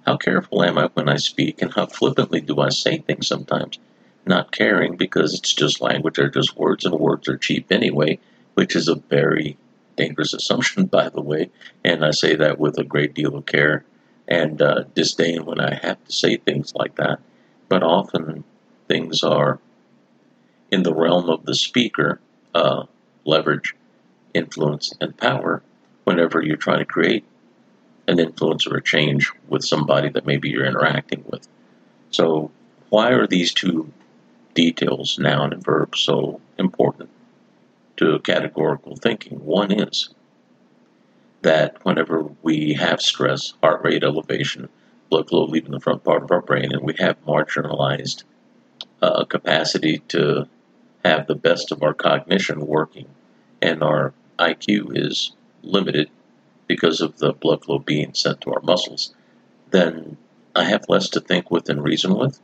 how 0.04 0.16
careful 0.16 0.64
am 0.64 0.78
I 0.78 0.86
when 0.94 1.08
I 1.08 1.16
speak 1.16 1.62
and 1.62 1.72
how 1.72 1.86
flippantly 1.86 2.40
do 2.40 2.58
I 2.58 2.70
say 2.70 2.98
things 2.98 3.28
sometimes. 3.28 3.78
Not 4.26 4.50
caring 4.50 4.96
because 4.96 5.34
it's 5.34 5.54
just 5.54 5.80
language 5.80 6.18
or 6.18 6.28
just 6.28 6.56
words, 6.56 6.84
and 6.84 6.94
words 6.98 7.28
are 7.28 7.36
cheap 7.36 7.70
anyway 7.70 8.18
which 8.54 8.76
is 8.76 8.88
a 8.88 8.94
very 8.94 9.56
dangerous 9.96 10.34
assumption, 10.34 10.86
by 10.86 11.08
the 11.08 11.20
way. 11.20 11.50
And 11.84 12.04
I 12.04 12.10
say 12.10 12.36
that 12.36 12.58
with 12.58 12.78
a 12.78 12.84
great 12.84 13.14
deal 13.14 13.36
of 13.36 13.46
care 13.46 13.84
and 14.28 14.60
uh, 14.62 14.84
disdain 14.94 15.44
when 15.44 15.60
I 15.60 15.74
have 15.74 16.02
to 16.04 16.12
say 16.12 16.36
things 16.36 16.74
like 16.74 16.96
that. 16.96 17.20
But 17.68 17.82
often 17.82 18.44
things 18.88 19.22
are 19.22 19.58
in 20.70 20.82
the 20.82 20.94
realm 20.94 21.28
of 21.28 21.44
the 21.44 21.54
speaker, 21.54 22.20
uh, 22.54 22.84
leverage, 23.24 23.74
influence, 24.34 24.92
and 25.00 25.16
power 25.16 25.62
whenever 26.04 26.42
you're 26.42 26.56
trying 26.56 26.78
to 26.78 26.84
create 26.84 27.24
an 28.08 28.18
influence 28.18 28.66
or 28.66 28.76
a 28.76 28.82
change 28.82 29.30
with 29.48 29.64
somebody 29.64 30.08
that 30.08 30.26
maybe 30.26 30.48
you're 30.48 30.64
interacting 30.64 31.24
with. 31.30 31.46
So, 32.10 32.50
why 32.88 33.12
are 33.12 33.26
these 33.26 33.52
two 33.52 33.90
details, 34.54 35.18
noun 35.18 35.52
and 35.52 35.64
verb, 35.64 35.96
so 35.96 36.40
important? 36.58 37.08
To 37.96 38.18
categorical 38.20 38.96
thinking. 38.96 39.44
One 39.44 39.72
is 39.72 40.10
that 41.42 41.84
whenever 41.84 42.22
we 42.42 42.74
have 42.74 43.00
stress, 43.00 43.54
heart 43.62 43.82
rate 43.84 44.04
elevation, 44.04 44.68
blood 45.10 45.28
flow 45.28 45.44
leaving 45.44 45.72
the 45.72 45.80
front 45.80 46.04
part 46.04 46.22
of 46.22 46.30
our 46.30 46.40
brain, 46.40 46.72
and 46.72 46.82
we 46.82 46.94
have 46.98 47.24
marginalized 47.26 48.24
uh, 49.02 49.24
capacity 49.24 49.98
to 50.08 50.48
have 51.04 51.26
the 51.26 51.34
best 51.34 51.72
of 51.72 51.82
our 51.82 51.94
cognition 51.94 52.66
working, 52.66 53.06
and 53.60 53.82
our 53.82 54.14
IQ 54.38 54.96
is 54.96 55.32
limited 55.62 56.08
because 56.66 57.00
of 57.00 57.18
the 57.18 57.32
blood 57.32 57.64
flow 57.64 57.78
being 57.78 58.14
sent 58.14 58.40
to 58.40 58.52
our 58.52 58.60
muscles, 58.62 59.14
then 59.70 60.16
I 60.54 60.64
have 60.64 60.88
less 60.88 61.08
to 61.10 61.20
think 61.20 61.50
with 61.50 61.68
and 61.68 61.82
reason 61.82 62.14
with, 62.16 62.40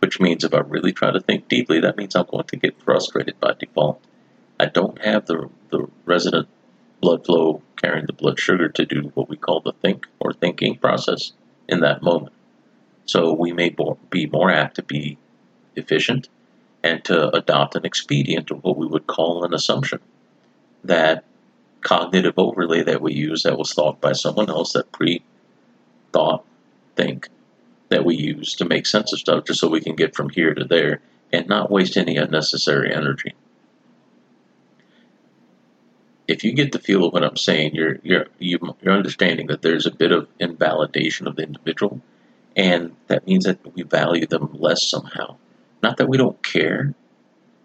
which 0.00 0.20
means 0.20 0.44
if 0.44 0.54
I 0.54 0.58
really 0.58 0.92
try 0.92 1.10
to 1.10 1.20
think 1.20 1.48
deeply, 1.48 1.80
that 1.80 1.96
means 1.96 2.16
I'm 2.16 2.26
going 2.26 2.44
to 2.44 2.56
get 2.56 2.80
frustrated 2.82 3.38
by 3.40 3.54
default. 3.58 4.02
I 4.60 4.66
don't 4.66 5.02
have 5.04 5.26
the, 5.26 5.48
the 5.70 5.86
resident 6.04 6.48
blood 7.00 7.24
flow 7.24 7.62
carrying 7.80 8.06
the 8.06 8.12
blood 8.12 8.40
sugar 8.40 8.68
to 8.68 8.84
do 8.84 9.12
what 9.14 9.28
we 9.28 9.36
call 9.36 9.60
the 9.60 9.72
think 9.72 10.06
or 10.18 10.32
thinking 10.32 10.76
process 10.76 11.32
in 11.68 11.80
that 11.80 12.02
moment. 12.02 12.32
So 13.06 13.32
we 13.32 13.52
may 13.52 13.74
be 14.10 14.26
more 14.26 14.50
apt 14.50 14.76
to 14.76 14.82
be 14.82 15.16
efficient 15.76 16.28
and 16.82 17.04
to 17.04 17.34
adopt 17.34 17.76
an 17.76 17.84
expedient 17.84 18.50
or 18.50 18.56
what 18.56 18.76
we 18.76 18.86
would 18.86 19.06
call 19.06 19.44
an 19.44 19.54
assumption. 19.54 20.00
That 20.84 21.24
cognitive 21.80 22.34
overlay 22.36 22.82
that 22.82 23.00
we 23.00 23.14
use 23.14 23.44
that 23.44 23.58
was 23.58 23.72
thought 23.72 24.00
by 24.00 24.12
someone 24.12 24.50
else, 24.50 24.72
that 24.72 24.92
pre 24.92 25.22
thought 26.12 26.44
think 26.96 27.28
that 27.88 28.04
we 28.04 28.16
use 28.16 28.54
to 28.56 28.64
make 28.64 28.86
sense 28.86 29.12
of 29.12 29.18
stuff 29.18 29.44
just 29.44 29.60
so 29.60 29.68
we 29.68 29.80
can 29.80 29.96
get 29.96 30.14
from 30.14 30.28
here 30.30 30.54
to 30.54 30.64
there 30.64 31.00
and 31.32 31.48
not 31.48 31.70
waste 31.70 31.96
any 31.96 32.16
unnecessary 32.16 32.92
energy. 32.92 33.34
If 36.28 36.44
you 36.44 36.52
get 36.52 36.72
the 36.72 36.78
feel 36.78 37.04
of 37.04 37.12
what 37.14 37.24
I'm 37.24 37.36
saying, 37.36 37.74
you're 37.74 37.98
you're 38.02 38.26
you're 38.38 38.60
understanding 38.86 39.46
that 39.46 39.62
there's 39.62 39.86
a 39.86 39.90
bit 39.90 40.12
of 40.12 40.28
invalidation 40.38 41.26
of 41.26 41.36
the 41.36 41.42
individual, 41.42 42.00
and 42.54 42.94
that 43.08 43.26
means 43.26 43.44
that 43.44 43.58
we 43.74 43.82
value 43.82 44.26
them 44.26 44.50
less 44.52 44.86
somehow. 44.86 45.36
Not 45.82 45.96
that 45.96 46.08
we 46.08 46.18
don't 46.18 46.40
care, 46.42 46.94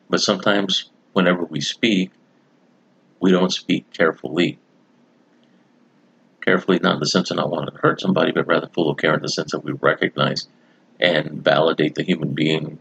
but 0.10 0.22
sometimes 0.22 0.89
whenever 1.12 1.43
we 1.43 1.60
speak, 1.60 2.12
we 3.20 3.32
don't 3.32 3.51
speak 3.51 3.91
carefully. 3.91 4.60
Carefully, 6.41 6.79
not 6.79 6.96
in 6.96 7.00
the 7.00 7.05
sense 7.05 7.32
of 7.32 7.38
not 7.38 7.50
wanting 7.50 7.75
to 7.75 7.82
hurt 7.82 8.01
somebody, 8.01 8.32
but 8.32 8.48
rather 8.48 8.67
full 8.67 8.89
of 8.89 8.98
care 8.98 9.13
in 9.13 9.22
the 9.22 9.29
sense 9.29 9.51
that 9.51 9.63
we 9.63 9.74
recognize 9.74 10.48
and 11.00 11.43
validate 11.43 11.96
the 11.96 12.03
human 12.03 12.34
being 12.34 12.79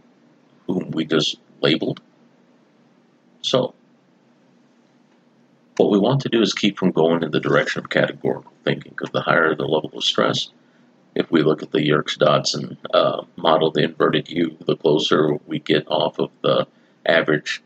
whom 0.66 0.90
we 0.90 1.04
just 1.04 1.36
labeled. 1.60 2.00
So, 3.40 3.74
what 5.76 5.90
we 5.90 5.98
want 5.98 6.20
to 6.22 6.28
do 6.28 6.42
is 6.42 6.52
keep 6.52 6.78
from 6.78 6.90
going 6.90 7.22
in 7.22 7.30
the 7.30 7.40
direction 7.40 7.80
of 7.80 7.90
categorical 7.90 8.52
thinking, 8.64 8.92
because 8.92 9.10
the 9.10 9.22
higher 9.22 9.54
the 9.54 9.64
level 9.64 9.90
of 9.94 10.04
stress, 10.04 10.50
if 11.14 11.30
we 11.30 11.42
look 11.42 11.62
at 11.62 11.72
the 11.72 11.82
Yerkes 11.82 12.16
Dodson 12.16 12.76
uh, 12.92 13.22
model, 13.36 13.70
the 13.70 13.84
inverted 13.84 14.28
U, 14.30 14.56
the 14.66 14.76
closer 14.76 15.38
we 15.46 15.58
get 15.58 15.86
off 15.88 16.18
of 16.18 16.30
the 16.42 16.66
average 17.06 17.62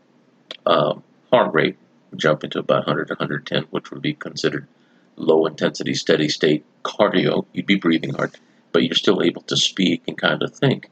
uh, 0.65 0.95
heart 1.31 1.53
rate, 1.53 1.77
jumping 2.15 2.49
to 2.51 2.59
about 2.59 2.87
100 2.87 3.07
to 3.07 3.13
110, 3.13 3.63
which 3.71 3.91
would 3.91 4.01
be 4.01 4.13
considered 4.13 4.67
low 5.15 5.45
intensity, 5.45 5.93
steady 5.93 6.29
state 6.29 6.65
cardio. 6.83 7.45
You'd 7.53 7.65
be 7.65 7.75
breathing 7.75 8.13
hard, 8.13 8.35
but 8.71 8.83
you're 8.83 8.95
still 8.95 9.21
able 9.21 9.41
to 9.43 9.57
speak 9.57 10.03
and 10.07 10.17
kind 10.17 10.41
of 10.41 10.55
think. 10.55 10.89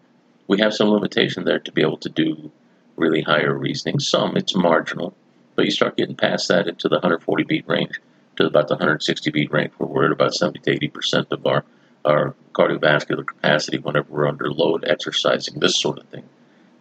We 0.48 0.60
have 0.60 0.74
some 0.74 0.90
limitation 0.90 1.44
there 1.44 1.60
to 1.60 1.72
be 1.72 1.82
able 1.82 1.98
to 1.98 2.10
do 2.10 2.52
really 2.96 3.22
higher 3.22 3.54
reasoning. 3.54 4.00
Some, 4.00 4.38
it's 4.38 4.56
marginal, 4.56 5.16
but 5.56 5.66
you 5.66 5.72
start 5.72 5.98
getting 5.98 6.16
past 6.16 6.48
that 6.50 6.68
into 6.68 6.90
the 6.90 6.96
140 6.96 7.44
beat 7.44 7.68
range 7.68 8.00
to 8.36 8.46
about 8.46 8.68
the 8.68 8.76
160 8.76 9.32
beat 9.32 9.52
range, 9.52 9.72
where 9.78 9.88
we're 9.88 10.06
at 10.06 10.12
about 10.12 10.34
70 10.34 10.60
to 10.60 10.72
80 10.72 10.88
percent 10.90 11.28
of 11.32 11.46
our 11.46 11.64
our 12.04 12.36
cardiovascular 12.54 13.26
capacity 13.26 13.80
whenever 13.80 14.08
we're 14.10 14.28
under 14.28 14.52
load 14.52 14.86
exercising, 14.88 15.60
this 15.60 15.80
sort 15.80 15.98
of 15.98 16.08
thing. 16.10 16.24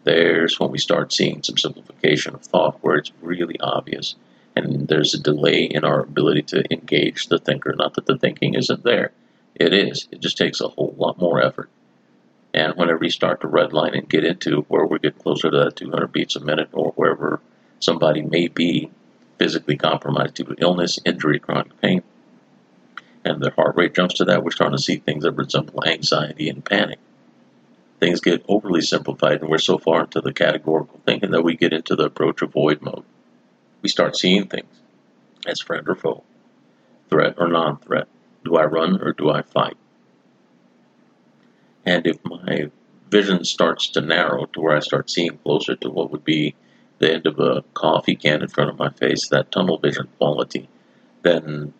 There's 0.04 0.60
when 0.60 0.70
we 0.70 0.78
start 0.78 1.14
seeing 1.14 1.42
some 1.42 1.56
simplification 1.56 2.34
of 2.34 2.42
thought 2.42 2.78
where 2.82 2.96
it's 2.96 3.12
really 3.22 3.58
obvious 3.60 4.16
and 4.56 4.88
there's 4.88 5.14
a 5.14 5.20
delay 5.20 5.64
in 5.64 5.84
our 5.84 6.00
ability 6.00 6.42
to 6.42 6.72
engage 6.72 7.26
the 7.26 7.38
thinker. 7.38 7.74
Not 7.76 7.94
that 7.94 8.06
the 8.06 8.18
thinking 8.18 8.54
isn't 8.54 8.84
there, 8.84 9.12
it 9.54 9.72
is. 9.72 10.08
It 10.10 10.20
just 10.20 10.38
takes 10.38 10.60
a 10.60 10.68
whole 10.68 10.94
lot 10.96 11.18
more 11.18 11.42
effort. 11.42 11.68
And 12.52 12.74
whenever 12.76 13.04
you 13.04 13.10
start 13.10 13.40
to 13.40 13.48
redline 13.48 13.98
and 13.98 14.08
get 14.08 14.24
into 14.24 14.62
where 14.68 14.86
we 14.86 15.00
get 15.00 15.18
closer 15.18 15.50
to 15.50 15.56
that 15.58 15.76
200 15.76 16.12
beats 16.12 16.36
a 16.36 16.40
minute 16.40 16.68
or 16.72 16.92
wherever 16.92 17.40
somebody 17.84 18.22
may 18.22 18.48
be 18.48 18.90
physically 19.38 19.76
compromised 19.76 20.34
due 20.34 20.44
to 20.44 20.56
illness, 20.58 20.98
injury, 21.04 21.38
chronic 21.38 21.80
pain, 21.80 22.02
and 23.24 23.42
their 23.42 23.52
heart 23.52 23.76
rate 23.76 23.94
jumps 23.94 24.14
to 24.14 24.24
that, 24.26 24.44
we're 24.44 24.50
starting 24.50 24.76
to 24.76 24.82
see 24.82 24.96
things 24.96 25.24
that 25.24 25.32
resemble 25.32 25.82
anxiety 25.86 26.48
and 26.48 26.64
panic. 26.64 26.98
Things 28.00 28.20
get 28.20 28.44
overly 28.48 28.82
simplified, 28.82 29.40
and 29.40 29.48
we're 29.48 29.58
so 29.58 29.78
far 29.78 30.02
into 30.02 30.20
the 30.20 30.32
categorical 30.32 31.00
thinking 31.06 31.30
that 31.30 31.42
we 31.42 31.56
get 31.56 31.72
into 31.72 31.96
the 31.96 32.04
approach 32.04 32.42
avoid 32.42 32.82
mode. 32.82 33.04
We 33.82 33.88
start 33.88 34.16
seeing 34.16 34.46
things 34.46 34.80
as 35.46 35.60
friend 35.60 35.88
or 35.88 35.94
foe, 35.94 36.22
threat 37.08 37.34
or 37.38 37.48
non 37.48 37.78
threat. 37.78 38.08
Do 38.44 38.56
I 38.56 38.64
run 38.64 39.00
or 39.00 39.12
do 39.12 39.30
I 39.30 39.42
fight? 39.42 39.76
And 41.86 42.06
if 42.06 42.18
my 42.24 42.70
vision 43.10 43.44
starts 43.44 43.88
to 43.88 44.00
narrow 44.00 44.46
to 44.46 44.60
where 44.60 44.76
I 44.76 44.80
start 44.80 45.10
seeing 45.10 45.38
closer 45.38 45.76
to 45.76 45.90
what 45.90 46.10
would 46.10 46.24
be 46.24 46.54
the 46.98 47.14
end 47.14 47.26
of 47.26 47.38
a 47.38 47.64
coffee 47.74 48.16
can 48.16 48.42
in 48.42 48.48
front 48.48 48.70
of 48.70 48.78
my 48.78 48.90
face, 48.90 49.28
that 49.28 49.50
tunnel 49.50 49.78
vision 49.78 50.08
quality, 50.18 50.68
then 51.22 51.72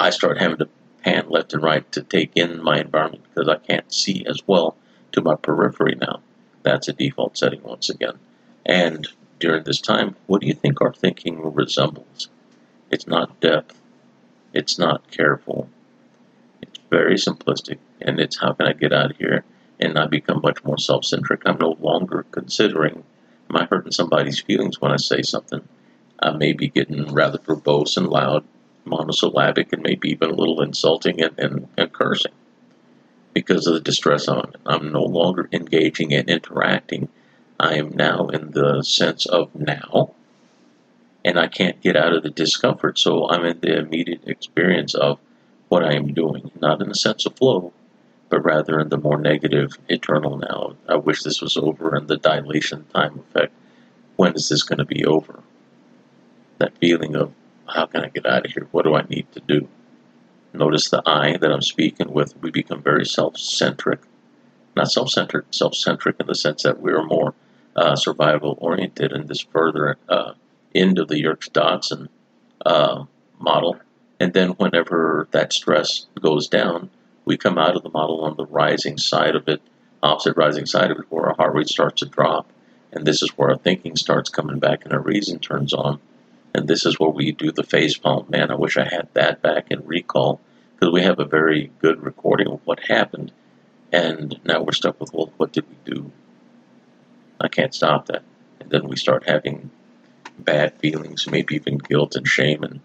I 0.00 0.10
start 0.10 0.38
having 0.38 0.58
to 0.58 0.68
pan 1.02 1.28
left 1.28 1.52
and 1.52 1.62
right 1.62 1.90
to 1.92 2.02
take 2.02 2.32
in 2.34 2.62
my 2.62 2.80
environment 2.80 3.24
because 3.24 3.48
I 3.48 3.56
can't 3.56 3.92
see 3.92 4.24
as 4.26 4.42
well 4.46 4.76
to 5.12 5.20
my 5.20 5.34
periphery 5.36 5.96
now. 6.00 6.20
That's 6.62 6.88
a 6.88 6.92
default 6.92 7.38
setting 7.38 7.62
once 7.62 7.88
again. 7.88 8.18
And 8.66 9.08
during 9.38 9.64
this 9.64 9.80
time, 9.80 10.16
what 10.26 10.40
do 10.40 10.46
you 10.46 10.54
think 10.54 10.80
our 10.80 10.92
thinking 10.92 11.52
resembles? 11.54 12.28
It's 12.90 13.06
not 13.06 13.40
depth. 13.40 13.80
It's 14.52 14.78
not 14.78 15.10
careful. 15.10 15.68
It's 16.62 16.78
very 16.90 17.14
simplistic. 17.14 17.78
And 18.00 18.18
it's 18.18 18.38
how 18.38 18.52
can 18.52 18.66
I 18.66 18.72
get 18.72 18.92
out 18.92 19.12
of 19.12 19.16
here 19.16 19.44
and 19.78 19.94
not 19.94 20.10
become 20.10 20.40
much 20.42 20.64
more 20.64 20.78
self 20.78 21.04
centric? 21.04 21.42
I'm 21.46 21.58
no 21.58 21.76
longer 21.80 22.26
considering 22.30 23.04
am 23.50 23.56
I 23.56 23.64
hurting 23.66 23.92
somebody's 23.92 24.40
feelings 24.40 24.80
when 24.80 24.92
I 24.92 24.96
say 24.96 25.22
something? 25.22 25.66
I 26.20 26.30
may 26.32 26.52
be 26.52 26.68
getting 26.68 27.12
rather 27.12 27.38
verbose 27.38 27.96
and 27.96 28.08
loud 28.08 28.44
monosyllabic 28.84 29.72
and 29.72 29.82
maybe 29.82 30.10
even 30.10 30.30
a 30.30 30.34
little 30.34 30.62
insulting 30.62 31.22
and, 31.22 31.38
and, 31.38 31.68
and 31.76 31.92
cursing 31.92 32.32
because 33.34 33.66
of 33.66 33.74
the 33.74 33.80
distress 33.80 34.26
on 34.28 34.50
it. 34.50 34.56
I'm 34.66 34.90
no 34.90 35.02
longer 35.02 35.48
engaging 35.52 36.12
and 36.14 36.28
interacting. 36.28 37.08
I 37.60 37.74
am 37.74 37.90
now 37.94 38.26
in 38.28 38.52
the 38.52 38.82
sense 38.82 39.26
of 39.26 39.54
now, 39.54 40.14
and 41.24 41.38
I 41.38 41.48
can't 41.48 41.80
get 41.80 41.96
out 41.96 42.14
of 42.14 42.22
the 42.22 42.30
discomfort. 42.30 42.98
So 42.98 43.28
I'm 43.28 43.44
in 43.44 43.60
the 43.60 43.78
immediate 43.78 44.26
experience 44.26 44.94
of 44.94 45.18
what 45.68 45.84
I 45.84 45.94
am 45.94 46.14
doing, 46.14 46.50
not 46.60 46.80
in 46.80 46.88
the 46.88 46.94
sense 46.94 47.26
of 47.26 47.36
flow, 47.36 47.72
but 48.28 48.44
rather 48.44 48.78
in 48.78 48.88
the 48.88 48.98
more 48.98 49.18
negative 49.18 49.78
eternal 49.88 50.38
now. 50.38 50.76
I 50.88 50.96
wish 50.96 51.22
this 51.22 51.40
was 51.40 51.56
over 51.56 51.94
and 51.94 52.08
the 52.08 52.16
dilation 52.16 52.84
time 52.94 53.18
effect. 53.20 53.52
When 54.16 54.34
is 54.34 54.48
this 54.48 54.62
going 54.62 54.78
to 54.78 54.84
be 54.84 55.04
over? 55.04 55.40
That 56.58 56.76
feeling 56.78 57.14
of 57.16 57.32
how 57.66 57.86
can 57.86 58.04
I 58.04 58.08
get 58.08 58.26
out 58.26 58.46
of 58.46 58.52
here? 58.52 58.66
What 58.70 58.84
do 58.84 58.94
I 58.94 59.02
need 59.02 59.30
to 59.32 59.40
do? 59.40 59.68
Notice 60.52 60.90
the 60.90 61.02
I 61.06 61.36
that 61.36 61.52
I'm 61.52 61.62
speaking 61.62 62.12
with. 62.12 62.36
We 62.42 62.50
become 62.50 62.82
very 62.82 63.04
self 63.04 63.38
centric. 63.38 64.00
Not 64.74 64.90
self 64.90 65.10
centered, 65.10 65.46
self 65.54 65.74
centric 65.74 66.16
in 66.20 66.26
the 66.26 66.34
sense 66.34 66.62
that 66.62 66.80
we're 66.80 67.04
more 67.04 67.34
uh, 67.76 67.96
survival 67.96 68.58
oriented 68.60 69.12
in 69.12 69.26
this 69.26 69.40
further 69.40 69.96
uh, 70.08 70.32
end 70.74 70.98
of 70.98 71.08
the 71.08 71.20
Yerkes 71.20 71.48
Dodson 71.48 72.08
uh, 72.64 73.04
model. 73.38 73.78
And 74.20 74.32
then 74.32 74.50
whenever 74.50 75.28
that 75.30 75.52
stress 75.52 76.06
goes 76.20 76.48
down, 76.48 76.90
we 77.28 77.36
come 77.36 77.58
out 77.58 77.76
of 77.76 77.82
the 77.82 77.90
model 77.90 78.24
on 78.24 78.36
the 78.36 78.46
rising 78.46 78.96
side 78.96 79.36
of 79.36 79.46
it, 79.48 79.60
opposite 80.02 80.34
rising 80.38 80.64
side 80.64 80.90
of 80.90 80.98
it, 80.98 81.04
where 81.10 81.26
our 81.26 81.34
heart 81.36 81.54
rate 81.54 81.68
starts 81.68 82.00
to 82.00 82.06
drop. 82.06 82.50
And 82.90 83.06
this 83.06 83.22
is 83.22 83.28
where 83.36 83.50
our 83.50 83.58
thinking 83.58 83.96
starts 83.96 84.30
coming 84.30 84.58
back 84.58 84.84
and 84.84 84.94
our 84.94 85.00
reason 85.00 85.38
turns 85.38 85.74
on. 85.74 86.00
And 86.54 86.66
this 86.66 86.86
is 86.86 86.98
where 86.98 87.10
we 87.10 87.32
do 87.32 87.52
the 87.52 87.62
face 87.62 87.98
palm. 87.98 88.24
Man, 88.30 88.50
I 88.50 88.54
wish 88.54 88.78
I 88.78 88.84
had 88.84 89.08
that 89.12 89.42
back 89.42 89.66
in 89.70 89.86
recall 89.86 90.40
because 90.72 90.90
we 90.90 91.02
have 91.02 91.20
a 91.20 91.26
very 91.26 91.70
good 91.80 92.02
recording 92.02 92.48
of 92.48 92.60
what 92.64 92.80
happened. 92.88 93.30
And 93.92 94.40
now 94.44 94.62
we're 94.62 94.72
stuck 94.72 94.98
with, 94.98 95.12
well, 95.12 95.30
what 95.36 95.52
did 95.52 95.68
we 95.68 95.76
do? 95.84 96.10
I 97.38 97.48
can't 97.48 97.74
stop 97.74 98.06
that. 98.06 98.22
And 98.58 98.70
then 98.70 98.88
we 98.88 98.96
start 98.96 99.28
having 99.28 99.70
bad 100.38 100.78
feelings, 100.78 101.28
maybe 101.28 101.56
even 101.56 101.76
guilt 101.76 102.16
and 102.16 102.26
shame 102.26 102.62
and, 102.62 102.80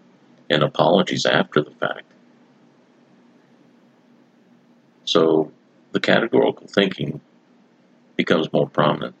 and 0.50 0.62
apologies 0.62 1.24
after 1.24 1.62
the 1.62 1.70
fact. 1.70 2.04
So 5.04 5.52
the 5.92 6.00
categorical 6.00 6.66
thinking 6.66 7.20
becomes 8.16 8.52
more 8.52 8.68
prominent 8.68 9.14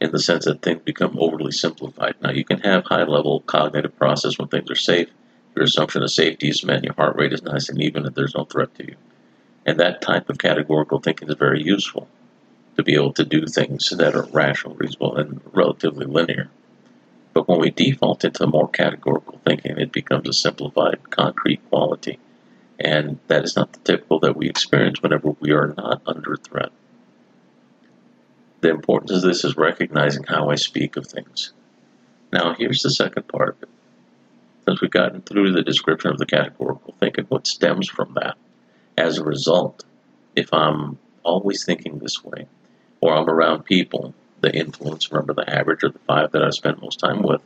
in 0.00 0.10
the 0.12 0.18
sense 0.18 0.44
that 0.44 0.62
things 0.62 0.82
become 0.84 1.16
overly 1.18 1.52
simplified. 1.52 2.14
Now, 2.20 2.30
you 2.30 2.44
can 2.44 2.60
have 2.60 2.84
high 2.84 3.04
level 3.04 3.40
cognitive 3.40 3.96
process 3.96 4.38
when 4.38 4.48
things 4.48 4.70
are 4.70 4.76
safe. 4.76 5.08
Your 5.54 5.64
assumption 5.64 6.02
of 6.02 6.10
safety 6.10 6.48
is 6.48 6.64
met, 6.64 6.84
your 6.84 6.94
heart 6.94 7.16
rate 7.16 7.32
is 7.32 7.42
nice 7.42 7.68
and 7.68 7.80
even, 7.80 8.04
and 8.04 8.14
there's 8.14 8.34
no 8.34 8.44
threat 8.44 8.74
to 8.76 8.86
you. 8.86 8.96
And 9.64 9.78
that 9.80 10.02
type 10.02 10.28
of 10.28 10.38
categorical 10.38 11.00
thinking 11.00 11.28
is 11.28 11.36
very 11.36 11.62
useful 11.62 12.08
to 12.76 12.82
be 12.82 12.94
able 12.94 13.12
to 13.14 13.24
do 13.24 13.46
things 13.46 13.88
that 13.90 14.14
are 14.14 14.26
rational, 14.32 14.74
reasonable, 14.74 15.16
and 15.16 15.40
relatively 15.52 16.06
linear. 16.06 16.50
But 17.32 17.48
when 17.48 17.60
we 17.60 17.70
default 17.70 18.24
into 18.24 18.46
more 18.46 18.68
categorical 18.68 19.40
thinking, 19.44 19.78
it 19.78 19.92
becomes 19.92 20.28
a 20.28 20.32
simplified, 20.32 21.10
concrete 21.10 21.60
quality. 21.70 22.18
And 22.78 23.18
that 23.28 23.44
is 23.44 23.56
not 23.56 23.72
the 23.72 23.78
typical 23.80 24.18
that 24.20 24.36
we 24.36 24.48
experience 24.48 25.02
whenever 25.02 25.30
we 25.40 25.52
are 25.52 25.74
not 25.76 26.02
under 26.06 26.36
threat. 26.36 26.72
The 28.60 28.70
importance 28.70 29.12
of 29.12 29.22
this 29.22 29.44
is 29.44 29.56
recognizing 29.56 30.24
how 30.24 30.50
I 30.50 30.56
speak 30.56 30.96
of 30.96 31.06
things. 31.06 31.52
Now, 32.32 32.54
here's 32.54 32.82
the 32.82 32.90
second 32.90 33.28
part 33.28 33.50
of 33.50 33.62
it. 33.62 33.68
Since 34.64 34.80
we've 34.80 34.90
gotten 34.90 35.20
through 35.20 35.52
the 35.52 35.62
description 35.62 36.10
of 36.10 36.18
the 36.18 36.26
categorical 36.26 36.94
thinking, 36.98 37.26
what 37.28 37.46
stems 37.46 37.88
from 37.88 38.14
that? 38.14 38.36
As 38.96 39.18
a 39.18 39.24
result, 39.24 39.84
if 40.34 40.52
I'm 40.52 40.98
always 41.22 41.64
thinking 41.64 41.98
this 41.98 42.24
way, 42.24 42.46
or 43.00 43.14
I'm 43.14 43.28
around 43.28 43.64
people, 43.64 44.14
the 44.40 44.54
influence, 44.54 45.12
remember 45.12 45.34
the 45.34 45.54
average 45.54 45.82
of 45.82 45.92
the 45.92 45.98
five 46.00 46.32
that 46.32 46.42
I 46.42 46.50
spend 46.50 46.80
most 46.80 46.98
time 46.98 47.22
with, 47.22 47.42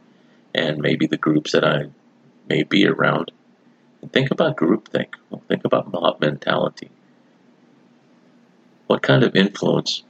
and 0.55 0.79
maybe 0.79 1.07
the 1.07 1.17
groups 1.17 1.53
that 1.53 1.65
I 1.65 1.87
may 2.49 2.63
be 2.63 2.87
around, 2.87 3.33
think 4.13 4.31
about 4.31 4.57
groupthink. 4.57 5.15
Think 5.49 5.65
about 5.65 5.93
mob 5.93 6.21
mentality. 6.21 6.91
What 8.87 9.03
kind 9.03 9.23
of 9.23 9.37
influence 9.37 10.03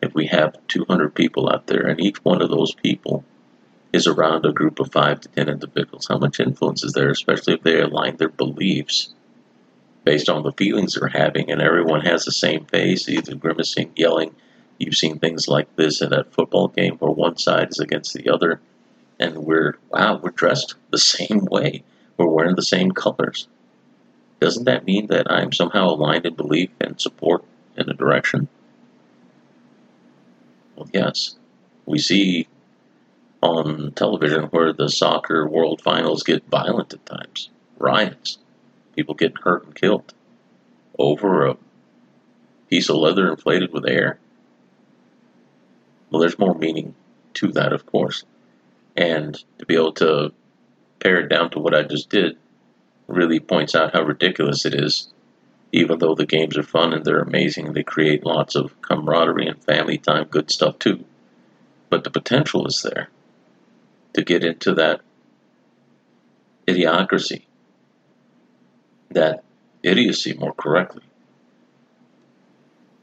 if 0.00 0.14
we 0.14 0.26
have 0.26 0.56
200 0.68 1.14
people 1.14 1.50
out 1.50 1.66
there 1.66 1.86
and 1.86 2.00
each 2.00 2.24
one 2.24 2.40
of 2.42 2.50
those 2.50 2.74
people 2.74 3.24
is 3.92 4.06
around 4.06 4.44
a 4.44 4.52
group 4.52 4.80
of 4.80 4.92
five 4.92 5.20
to 5.20 5.28
ten 5.28 5.48
individuals. 5.48 6.06
How 6.08 6.18
much 6.18 6.40
influence 6.40 6.84
is 6.84 6.92
there, 6.92 7.10
especially 7.10 7.54
if 7.54 7.62
they 7.62 7.80
align 7.80 8.16
their 8.16 8.28
beliefs 8.28 9.14
based 10.04 10.28
on 10.28 10.42
the 10.42 10.52
feelings 10.52 10.94
they're 10.94 11.08
having 11.08 11.50
and 11.50 11.60
everyone 11.60 12.02
has 12.02 12.24
the 12.24 12.32
same 12.32 12.64
face, 12.66 13.08
either 13.08 13.34
grimacing, 13.34 13.92
yelling. 13.96 14.34
You've 14.78 14.96
seen 14.96 15.18
things 15.18 15.48
like 15.48 15.74
this 15.76 16.00
in 16.00 16.12
a 16.12 16.24
football 16.24 16.68
game 16.68 16.96
where 16.98 17.10
one 17.10 17.36
side 17.36 17.68
is 17.70 17.78
against 17.78 18.14
the 18.14 18.28
other 18.30 18.60
and 19.18 19.38
we're, 19.38 19.74
wow, 19.90 20.20
we're 20.22 20.30
dressed 20.30 20.74
the 20.90 20.98
same 21.16 21.46
way. 21.50 21.82
We're 22.18 22.26
wearing 22.26 22.56
the 22.56 22.62
same 22.62 22.90
colors. 22.90 23.48
Doesn't 24.40 24.64
that 24.64 24.84
mean 24.84 25.06
that 25.06 25.30
I'm 25.30 25.52
somehow 25.52 25.88
aligned 25.88 26.26
in 26.26 26.34
belief 26.34 26.70
and 26.80 27.00
support 27.00 27.44
in 27.76 27.88
a 27.88 27.94
direction? 27.94 28.48
Well, 30.76 30.88
yes. 30.92 31.36
We 31.86 31.98
see 31.98 32.48
on 33.40 33.92
television 33.92 34.44
where 34.44 34.72
the 34.72 34.88
soccer 34.88 35.48
world 35.48 35.80
finals 35.80 36.22
get 36.22 36.44
violent 36.50 36.92
at 36.92 37.06
times, 37.06 37.50
riots, 37.78 38.38
people 38.94 39.14
getting 39.14 39.38
hurt 39.42 39.64
and 39.64 39.74
killed 39.74 40.12
over 40.98 41.46
a 41.46 41.56
piece 42.68 42.88
of 42.88 42.96
leather 42.96 43.30
inflated 43.30 43.72
with 43.72 43.86
air. 43.86 44.18
Well, 46.10 46.20
there's 46.20 46.38
more 46.38 46.54
meaning 46.54 46.94
to 47.34 47.52
that, 47.52 47.72
of 47.72 47.86
course. 47.86 48.24
And 48.96 49.42
to 49.58 49.66
be 49.66 49.76
able 49.76 49.92
to 49.94 50.32
pare 51.00 51.20
it 51.20 51.28
down 51.28 51.50
to 51.50 51.58
what 51.58 51.74
I 51.74 51.82
just 51.82 52.10
did 52.10 52.36
really 53.06 53.40
points 53.40 53.74
out 53.74 53.92
how 53.92 54.02
ridiculous 54.02 54.64
it 54.64 54.74
is. 54.74 55.08
Even 55.72 55.98
though 55.98 56.14
the 56.14 56.26
games 56.26 56.56
are 56.56 56.62
fun 56.62 56.94
and 56.94 57.04
they're 57.04 57.20
amazing, 57.20 57.72
they 57.72 57.82
create 57.82 58.24
lots 58.24 58.54
of 58.54 58.80
camaraderie 58.80 59.46
and 59.46 59.62
family 59.64 59.98
time, 59.98 60.24
good 60.24 60.50
stuff 60.50 60.78
too. 60.78 61.04
But 61.90 62.04
the 62.04 62.10
potential 62.10 62.66
is 62.66 62.82
there 62.82 63.08
to 64.14 64.22
get 64.22 64.44
into 64.44 64.74
that 64.74 65.00
idiocracy, 66.66 67.42
that 69.10 69.44
idiocy 69.82 70.34
more 70.34 70.54
correctly, 70.54 71.02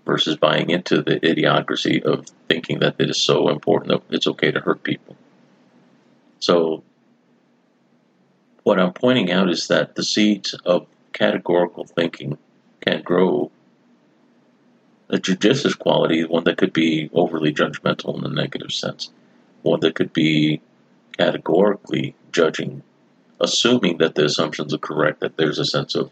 versus 0.06 0.38
buying 0.38 0.70
into 0.70 1.02
the 1.02 1.20
idiocracy 1.20 2.02
of 2.04 2.28
thinking 2.48 2.80
that 2.80 2.96
it 3.00 3.10
is 3.10 3.22
so 3.22 3.50
important 3.50 3.90
that 3.90 4.16
it's 4.16 4.28
okay 4.28 4.52
to 4.52 4.60
hurt 4.60 4.84
people. 4.84 5.16
So, 6.40 6.84
what 8.66 8.80
I'm 8.80 8.94
pointing 8.94 9.32
out 9.32 9.52
is 9.52 9.68
that 9.68 9.94
the 9.94 10.04
seeds 10.04 10.56
of 10.66 10.88
categorical 11.14 11.86
thinking 11.86 12.40
can 12.82 13.04
grow 13.04 13.52
a 15.08 15.20
judicious 15.20 15.76
quality, 15.76 16.24
one 16.24 16.46
that 16.46 16.58
could 16.58 16.74
be 16.74 17.12
overly 17.14 17.54
judgmental 17.54 18.18
in 18.18 18.26
a 18.26 18.28
negative 18.28 18.72
sense, 18.72 19.12
one 19.62 19.82
that 19.82 19.94
could 19.94 20.12
be 20.14 20.62
categorically 21.16 22.16
judging, 22.32 22.82
assuming 23.40 24.00
that 24.00 24.16
the 24.16 24.26
assumptions 24.26 24.74
are 24.74 24.80
correct, 24.80 25.20
that 25.20 25.38
there's 25.38 25.60
a 25.60 25.66
sense 25.66 25.94
of 25.94 26.10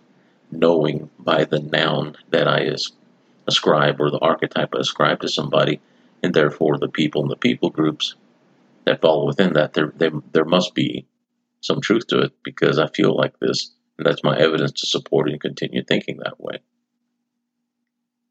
knowing 0.52 1.10
by 1.18 1.46
the 1.46 1.60
noun 1.60 2.16
that 2.30 2.48
I 2.48 2.72
ascribe 3.48 4.00
or 4.00 4.12
the 4.12 4.20
archetype 4.20 4.76
I 4.76 4.82
ascribe 4.82 5.22
to 5.22 5.28
somebody, 5.28 5.82
and 6.22 6.36
therefore 6.36 6.78
the 6.78 6.88
people 6.88 7.24
and 7.24 7.32
the 7.32 7.36
people 7.36 7.72
groups 7.72 8.14
that 8.86 9.02
fall 9.02 9.26
within 9.26 9.54
that, 9.54 9.74
there, 9.74 9.92
there, 9.98 10.12
there 10.34 10.46
must 10.46 10.76
be 10.76 11.08
some 11.64 11.82
truth 11.82 12.08
to 12.08 12.20
it 12.20 12.32
because 12.44 12.80
I 12.80 12.88
feel 12.88 13.16
like 13.16 13.40
this, 13.40 13.72
and 13.98 14.06
that's 14.06 14.24
my 14.24 14.38
evidence 14.38 14.72
to 14.74 14.88
support 14.88 15.30
and 15.30 15.42
continue 15.42 15.84
thinking 15.84 16.18
that 16.18 16.40
way. 16.40 16.60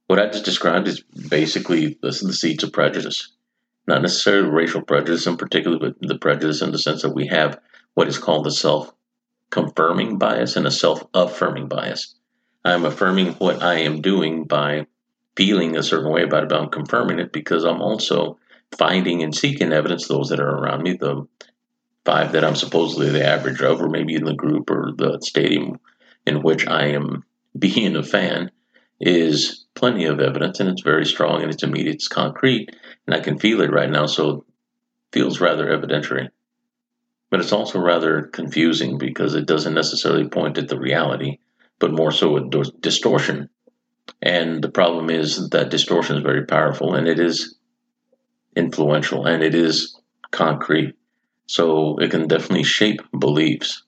What 0.06 0.20
I 0.20 0.28
just 0.28 0.44
described 0.44 0.88
is 0.88 1.00
basically 1.00 1.98
the, 2.02 2.08
the 2.08 2.32
seeds 2.32 2.62
of 2.64 2.72
prejudice 2.72 3.32
not 3.86 4.02
necessarily 4.02 4.48
racial 4.48 4.82
prejudice 4.82 5.26
in 5.26 5.36
particular, 5.36 5.78
but 5.78 5.96
the 6.00 6.18
prejudice 6.18 6.62
in 6.62 6.72
the 6.72 6.78
sense 6.78 7.02
that 7.02 7.14
we 7.14 7.26
have 7.26 7.58
what 7.94 8.08
is 8.08 8.18
called 8.18 8.44
the 8.44 8.50
self 8.50 8.92
confirming 9.50 10.18
bias 10.18 10.56
and 10.56 10.66
a 10.66 10.70
self 10.70 11.04
affirming 11.14 11.68
bias. 11.68 12.14
I'm 12.64 12.84
affirming 12.84 13.32
what 13.34 13.62
I 13.62 13.80
am 13.80 14.00
doing 14.00 14.44
by 14.44 14.86
feeling 15.36 15.76
a 15.76 15.82
certain 15.82 16.12
way 16.12 16.22
about 16.22 16.44
it, 16.44 16.48
but 16.48 16.60
I'm 16.60 16.70
confirming 16.70 17.18
it 17.18 17.32
because 17.32 17.64
I'm 17.64 17.82
also 17.82 18.38
finding 18.78 19.22
and 19.22 19.34
seeking 19.34 19.72
evidence, 19.72 20.06
those 20.06 20.28
that 20.28 20.40
are 20.40 20.48
around 20.48 20.82
me, 20.82 20.94
the 20.94 21.26
five 22.04 22.32
that 22.32 22.44
I'm 22.44 22.56
supposedly 22.56 23.10
the 23.10 23.26
average 23.26 23.62
of, 23.62 23.80
or 23.80 23.88
maybe 23.88 24.14
in 24.14 24.24
the 24.24 24.34
group 24.34 24.70
or 24.70 24.92
the 24.96 25.18
stadium 25.20 25.78
in 26.26 26.42
which 26.42 26.66
I 26.66 26.88
am 26.88 27.24
being 27.58 27.96
a 27.96 28.02
fan, 28.02 28.50
is 29.00 29.66
plenty 29.74 30.04
of 30.04 30.20
evidence 30.20 30.60
and 30.60 30.68
it's 30.68 30.82
very 30.82 31.04
strong 31.04 31.42
and 31.42 31.52
it's 31.52 31.64
immediate, 31.64 31.96
it's 31.96 32.08
concrete, 32.08 32.70
and 33.06 33.16
I 33.16 33.20
can 33.20 33.38
feel 33.38 33.60
it 33.60 33.72
right 33.72 33.90
now, 33.90 34.06
so 34.06 34.30
it 34.30 34.44
feels 35.12 35.40
rather 35.40 35.66
evidentiary. 35.66 36.28
But 37.30 37.40
it's 37.40 37.52
also 37.52 37.80
rather 37.80 38.22
confusing 38.22 38.98
because 38.98 39.34
it 39.34 39.46
doesn't 39.46 39.74
necessarily 39.74 40.28
point 40.28 40.58
at 40.58 40.68
the 40.68 40.78
reality, 40.78 41.38
but 41.80 41.92
more 41.92 42.12
so 42.12 42.36
a 42.36 42.48
distortion. 42.80 43.48
And 44.20 44.62
the 44.62 44.70
problem 44.70 45.10
is 45.10 45.48
that 45.50 45.70
distortion 45.70 46.16
is 46.16 46.22
very 46.22 46.46
powerful 46.46 46.94
and 46.94 47.08
it 47.08 47.18
is 47.18 47.56
influential 48.54 49.26
and 49.26 49.42
it 49.42 49.54
is 49.54 49.98
concrete. 50.30 50.94
So 51.52 51.98
it 51.98 52.10
can 52.10 52.28
definitely 52.28 52.64
shape 52.64 53.02
beliefs 53.18 53.82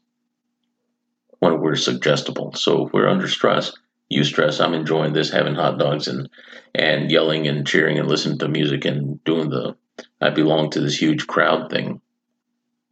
when 1.39 1.63
we're 1.63 1.77
suggestible. 1.77 2.53
So 2.53 2.87
if 2.87 2.93
we're 2.93 3.09
under 3.09 3.27
stress, 3.27 3.73
you 4.11 4.23
stress, 4.23 4.61
I'm 4.61 4.75
enjoying 4.75 5.15
this, 5.15 5.31
having 5.31 5.55
hot 5.55 5.79
dogs 5.79 6.07
and 6.07 6.29
and 6.75 7.11
yelling 7.11 7.49
and 7.49 7.67
cheering 7.67 7.99
and 7.99 8.07
listening 8.07 8.39
to 8.41 8.49
music 8.49 8.85
and 8.85 9.25
doing 9.25 9.49
the 9.49 9.77
I 10.21 10.29
belong 10.29 10.69
to 10.73 10.81
this 10.83 11.01
huge 11.01 11.27
crowd 11.27 11.71
thing. 11.71 12.03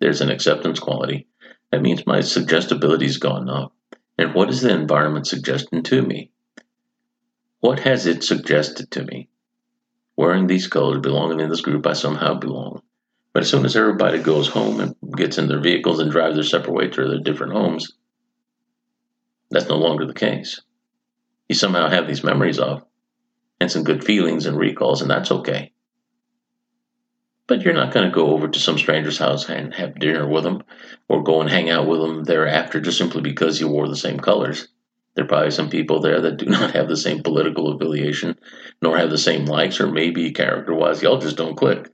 There's 0.00 0.22
an 0.22 0.30
acceptance 0.30 0.80
quality. 0.80 1.26
That 1.70 1.82
means 1.82 2.06
my 2.06 2.22
suggestibility's 2.22 3.18
gone 3.18 3.50
up. 3.50 3.74
And 4.16 4.32
what 4.32 4.48
is 4.48 4.62
the 4.62 4.72
environment 4.72 5.26
suggesting 5.26 5.82
to 5.82 6.00
me? 6.00 6.30
What 7.60 7.80
has 7.80 8.06
it 8.06 8.24
suggested 8.24 8.90
to 8.92 9.04
me? 9.04 9.28
Wearing 10.16 10.46
these 10.46 10.66
colors, 10.66 11.02
belonging 11.02 11.40
in 11.40 11.50
this 11.50 11.60
group, 11.60 11.86
I 11.86 11.92
somehow 11.92 12.38
belong. 12.38 12.80
But 13.32 13.44
as 13.44 13.50
soon 13.50 13.64
as 13.64 13.76
everybody 13.76 14.18
goes 14.18 14.48
home 14.48 14.80
and 14.80 14.94
gets 15.16 15.38
in 15.38 15.48
their 15.48 15.60
vehicles 15.60 16.00
and 16.00 16.10
drives 16.10 16.34
their 16.34 16.44
separate 16.44 16.74
way 16.74 16.88
to 16.88 17.08
their 17.08 17.20
different 17.20 17.54
homes, 17.54 17.92
that's 19.50 19.68
no 19.68 19.76
longer 19.76 20.06
the 20.06 20.14
case 20.14 20.60
you 21.52 21.54
somehow 21.54 21.86
have 21.90 22.06
these 22.06 22.24
memories 22.24 22.58
of 22.58 22.82
and 23.60 23.70
some 23.70 23.84
good 23.84 24.02
feelings 24.02 24.46
and 24.46 24.56
recalls, 24.56 25.02
and 25.02 25.10
that's 25.10 25.30
okay. 25.30 25.70
But 27.46 27.60
you're 27.60 27.74
not 27.74 27.92
going 27.92 28.08
to 28.08 28.14
go 28.14 28.28
over 28.28 28.48
to 28.48 28.58
some 28.58 28.78
stranger's 28.78 29.18
house 29.18 29.50
and 29.50 29.74
have 29.74 29.98
dinner 29.98 30.26
with 30.26 30.44
them 30.44 30.62
or 31.10 31.22
go 31.22 31.42
and 31.42 31.50
hang 31.50 31.68
out 31.68 31.86
with 31.86 32.00
them 32.00 32.24
thereafter 32.24 32.80
just 32.80 32.96
simply 32.96 33.20
because 33.20 33.60
you 33.60 33.68
wore 33.68 33.86
the 33.86 33.96
same 33.96 34.18
colors. 34.18 34.66
There 35.14 35.26
are 35.26 35.28
probably 35.28 35.50
some 35.50 35.68
people 35.68 36.00
there 36.00 36.22
that 36.22 36.38
do 36.38 36.46
not 36.58 36.70
have 36.70 36.88
the 36.88 36.96
same 36.96 37.22
political 37.22 37.70
affiliation, 37.74 38.38
nor 38.80 38.96
have 38.96 39.10
the 39.10 39.18
same 39.18 39.44
likes, 39.44 39.78
or 39.78 39.88
maybe 39.88 40.32
character 40.32 40.74
wise, 40.74 41.02
y'all 41.02 41.18
just 41.18 41.36
don't 41.36 41.54
click. 41.54 41.90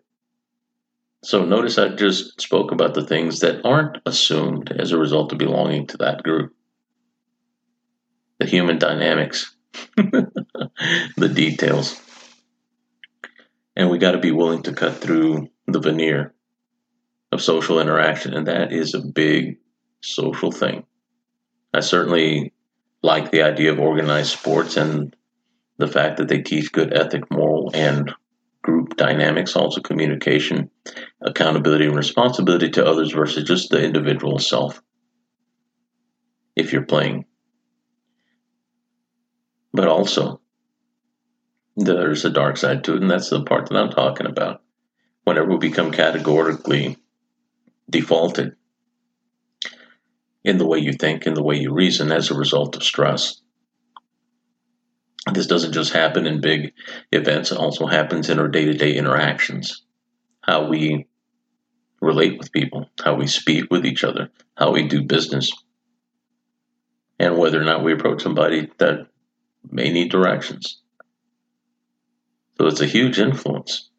So 1.22 1.44
notice 1.44 1.78
I 1.78 1.88
just 1.88 2.40
spoke 2.40 2.70
about 2.70 2.94
the 2.94 3.04
things 3.04 3.40
that 3.40 3.64
aren't 3.64 3.98
assumed 4.07 4.72
as 4.78 4.92
a 4.92 4.98
result 4.98 5.33
of 5.33 5.38
belonging 5.38 5.87
to 5.88 5.96
that 5.98 6.22
group 6.22 6.52
the 8.38 8.46
human 8.46 8.78
dynamics, 8.78 9.54
the 9.96 11.33
details. 11.35 12.00
And 13.76 13.90
we 13.90 13.98
got 13.98 14.12
to 14.12 14.18
be 14.18 14.31
willing 14.31 14.62
to 14.62 14.72
cut 14.72 14.96
through 14.96 15.48
the 15.66 15.81
veneer 15.81 16.35
of 17.33 17.42
social 17.42 17.81
interaction. 17.81 18.35
And 18.35 18.46
that 18.46 18.72
is 18.72 18.94
a 18.94 19.00
big 19.00 19.59
social 20.02 20.50
thing. 20.50 20.85
I 21.74 21.81
certainly 21.81 22.52
like 23.02 23.31
the 23.31 23.42
idea 23.42 23.72
of 23.72 23.81
organized 23.81 24.31
sports 24.31 24.76
and 24.76 25.14
the 25.76 25.88
fact 25.88 26.16
that 26.16 26.28
they 26.28 26.42
teach 26.42 26.72
good 26.72 26.92
ethic, 26.92 27.31
moral, 27.31 27.70
and 27.74 28.12
group 28.62 28.96
dynamics, 28.96 29.56
also 29.56 29.80
communication, 29.80 30.70
accountability, 31.22 31.86
and 31.86 31.96
responsibility 31.96 32.70
to 32.70 32.84
others 32.86 33.12
versus 33.12 33.44
just 33.44 33.70
the 33.70 33.82
individual 33.82 34.38
self. 34.38 34.82
If 36.56 36.72
you're 36.72 36.82
playing 36.82 37.24
but 39.72 39.88
also, 39.88 40.40
there's 41.76 42.24
a 42.24 42.30
dark 42.30 42.56
side 42.56 42.84
to 42.84 42.94
it, 42.94 43.02
and 43.02 43.10
that's 43.10 43.30
the 43.30 43.44
part 43.44 43.68
that 43.68 43.76
I'm 43.76 43.90
talking 43.90 44.26
about. 44.26 44.62
Whenever 45.24 45.50
we 45.50 45.58
become 45.58 45.92
categorically 45.92 46.96
defaulted 47.88 48.56
in 50.42 50.58
the 50.58 50.66
way 50.66 50.78
you 50.78 50.94
think, 50.94 51.26
in 51.26 51.34
the 51.34 51.42
way 51.42 51.56
you 51.56 51.72
reason 51.72 52.10
as 52.10 52.30
a 52.30 52.34
result 52.34 52.74
of 52.76 52.82
stress. 52.82 53.40
This 55.32 55.46
doesn't 55.46 55.72
just 55.72 55.92
happen 55.92 56.26
in 56.26 56.40
big 56.40 56.72
events, 57.12 57.52
it 57.52 57.58
also 57.58 57.86
happens 57.86 58.30
in 58.30 58.38
our 58.38 58.48
day 58.48 58.64
to 58.64 58.74
day 58.74 58.94
interactions. 58.94 59.82
How 60.40 60.68
we 60.68 61.06
relate 62.00 62.38
with 62.38 62.52
people, 62.52 62.88
how 63.02 63.14
we 63.14 63.26
speak 63.26 63.70
with 63.70 63.84
each 63.84 64.04
other, 64.04 64.30
how 64.56 64.72
we 64.72 64.86
do 64.86 65.02
business, 65.02 65.52
and 67.18 67.36
whether 67.36 67.60
or 67.60 67.64
not 67.64 67.84
we 67.84 67.92
approach 67.92 68.22
somebody 68.22 68.70
that 68.78 69.08
may 69.70 69.90
need 69.90 70.10
directions. 70.10 70.80
So 72.58 72.66
it's 72.66 72.80
a 72.80 72.86
huge 72.86 73.18
influence. 73.18 73.90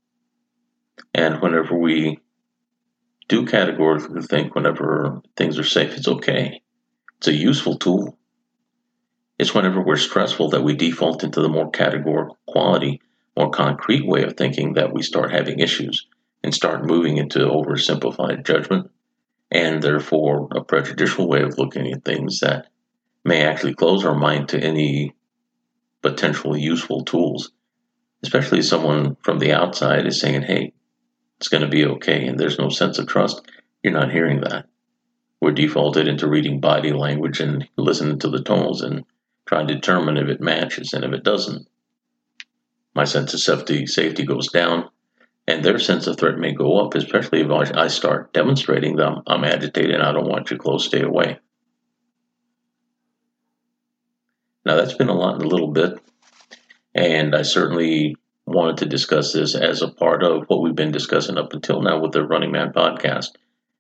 And 1.14 1.42
whenever 1.42 1.78
we 1.78 2.20
do 3.28 3.46
categorically 3.46 4.22
think 4.22 4.56
whenever 4.56 5.22
things 5.38 5.58
are 5.58 5.64
safe, 5.64 5.96
it's 5.96 6.08
okay. 6.08 6.62
It's 7.18 7.28
a 7.28 7.34
useful 7.34 7.78
tool. 7.78 8.19
It's 9.40 9.56
whenever 9.56 9.82
we're 9.82 9.96
stressful 9.96 10.50
that 10.50 10.64
we 10.64 10.76
default 10.76 11.24
into 11.24 11.42
the 11.42 11.48
more 11.48 11.72
categorical 11.72 12.38
quality, 12.46 13.02
more 13.38 13.50
concrete 13.50 14.06
way 14.06 14.24
of 14.24 14.36
thinking 14.36 14.74
that 14.74 14.94
we 14.94 15.02
start 15.02 15.32
having 15.32 15.60
issues 15.60 16.08
and 16.44 16.54
start 16.54 16.86
moving 16.86 17.16
into 17.16 17.40
oversimplified 17.40 18.46
judgment 18.46 18.92
and 19.50 19.82
therefore 19.82 20.50
a 20.52 20.62
prejudicial 20.62 21.28
way 21.28 21.42
of 21.42 21.58
looking 21.58 21.90
at 21.90 22.04
things 22.04 22.42
that 22.42 22.68
may 23.24 23.42
actually 23.44 23.74
close 23.74 24.04
our 24.04 24.14
mind 24.14 24.50
to 24.50 24.60
any 24.60 25.16
potentially 26.02 26.62
useful 26.62 27.06
tools, 27.06 27.52
especially 28.24 28.60
if 28.60 28.66
someone 28.66 29.16
from 29.24 29.40
the 29.40 29.54
outside 29.54 30.06
is 30.06 30.20
saying, 30.20 30.42
hey, 30.42 30.74
it's 31.38 31.48
going 31.48 31.64
to 31.64 31.70
be 31.70 31.86
okay, 31.86 32.28
and 32.28 32.38
there's 32.38 32.60
no 32.60 32.68
sense 32.68 33.00
of 33.00 33.08
trust. 33.08 33.42
You're 33.84 33.94
not 33.94 34.12
hearing 34.12 34.42
that. 34.42 34.66
We're 35.42 35.52
defaulted 35.52 36.10
into 36.10 36.28
reading 36.28 36.60
body 36.60 36.92
language 36.92 37.40
and 37.40 37.68
listening 37.78 38.20
to 38.20 38.30
the 38.30 38.44
tones 38.44 38.82
and 38.82 39.06
trying 39.50 39.68
to 39.68 39.74
determine 39.74 40.16
if 40.16 40.30
it 40.30 40.40
matches, 40.40 40.94
and 40.94 41.04
if 41.04 41.12
it 41.12 41.24
doesn't, 41.24 41.68
my 42.94 43.04
sense 43.04 43.34
of 43.34 43.40
safety 43.40 43.88
safety 43.88 44.24
goes 44.24 44.48
down, 44.50 44.88
and 45.48 45.66
their 45.66 45.80
sense 45.80 46.06
of 46.06 46.18
threat 46.18 46.38
may 46.38 46.54
go 46.54 46.78
up, 46.86 46.94
especially 46.94 47.42
if 47.42 47.50
I 47.50 47.88
start 47.88 48.32
demonstrating 48.32 48.96
them. 48.96 49.24
I'm 49.26 49.44
agitated 49.44 49.96
and 49.96 50.04
I 50.04 50.12
don't 50.12 50.30
want 50.30 50.52
you 50.52 50.58
close, 50.60 50.86
stay 50.86 51.02
away. 51.02 51.40
Now, 54.66 54.76
that's 54.76 54.94
been 54.94 55.10
a 55.10 55.18
lot 55.18 55.42
in 55.42 55.42
a 55.42 55.50
little 55.50 55.72
bit, 55.72 56.00
and 56.94 57.36
I 57.36 57.42
certainly 57.42 58.16
wanted 58.46 58.78
to 58.78 58.86
discuss 58.86 59.34
this 59.34 59.56
as 59.56 59.82
a 59.82 59.88
part 59.88 60.22
of 60.22 60.44
what 60.46 60.62
we've 60.62 60.76
been 60.76 60.92
discussing 60.92 61.40
up 61.40 61.54
until 61.54 61.82
now 61.82 62.00
with 62.00 62.12
the 62.12 62.24
Running 62.24 62.52
Man 62.52 62.72
podcast. 62.72 63.30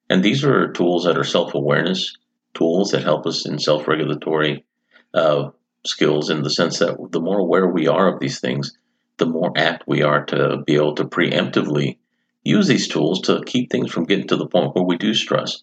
And 0.09 0.23
these 0.23 0.43
are 0.43 0.71
tools 0.71 1.03
that 1.03 1.17
are 1.17 1.23
self 1.23 1.53
awareness 1.53 2.17
tools 2.55 2.89
that 2.89 3.03
help 3.03 3.27
us 3.27 3.45
in 3.45 3.59
self 3.59 3.87
regulatory 3.87 4.65
uh, 5.13 5.51
skills 5.85 6.29
in 6.29 6.43
the 6.43 6.49
sense 6.49 6.79
that 6.79 6.97
the 7.11 7.21
more 7.21 7.39
aware 7.39 7.67
we 7.67 7.87
are 7.87 8.13
of 8.13 8.19
these 8.19 8.39
things, 8.39 8.77
the 9.17 9.25
more 9.25 9.51
apt 9.55 9.87
we 9.87 10.01
are 10.01 10.25
to 10.25 10.63
be 10.65 10.75
able 10.75 10.95
to 10.95 11.05
preemptively 11.05 11.97
use 12.43 12.67
these 12.67 12.87
tools 12.87 13.21
to 13.21 13.43
keep 13.45 13.69
things 13.69 13.91
from 13.91 14.05
getting 14.05 14.27
to 14.27 14.37
the 14.37 14.47
point 14.47 14.75
where 14.75 14.83
we 14.83 14.97
do 14.97 15.13
stress. 15.13 15.61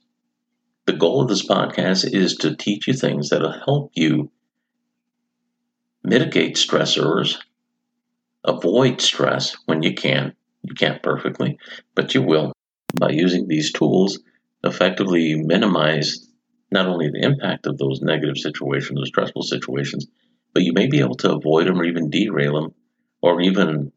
The 0.86 0.92
goal 0.92 1.22
of 1.22 1.28
this 1.28 1.46
podcast 1.46 2.12
is 2.12 2.36
to 2.36 2.54
teach 2.54 2.86
you 2.86 2.94
things 2.94 3.30
that'll 3.30 3.60
help 3.64 3.90
you 3.94 4.30
mitigate 6.04 6.54
stressors, 6.54 7.38
avoid 8.44 9.00
stress 9.00 9.56
when 9.64 9.82
you 9.82 9.94
can. 9.94 10.34
You 10.62 10.74
can't 10.74 11.02
perfectly, 11.02 11.58
but 11.94 12.14
you 12.14 12.22
will. 12.22 12.52
By 12.98 13.10
using 13.10 13.48
these 13.48 13.72
tools, 13.72 14.20
effectively 14.62 15.34
minimize 15.34 16.26
not 16.70 16.86
only 16.86 17.10
the 17.10 17.24
impact 17.24 17.66
of 17.66 17.78
those 17.78 18.00
negative 18.00 18.36
situations 18.36 19.00
or 19.00 19.06
stressful 19.06 19.42
situations, 19.42 20.06
but 20.52 20.62
you 20.62 20.72
may 20.72 20.86
be 20.86 21.00
able 21.00 21.14
to 21.16 21.32
avoid 21.32 21.66
them 21.66 21.80
or 21.80 21.84
even 21.84 22.10
derail 22.10 22.54
them 22.60 22.74
or 23.22 23.40
even 23.40 23.92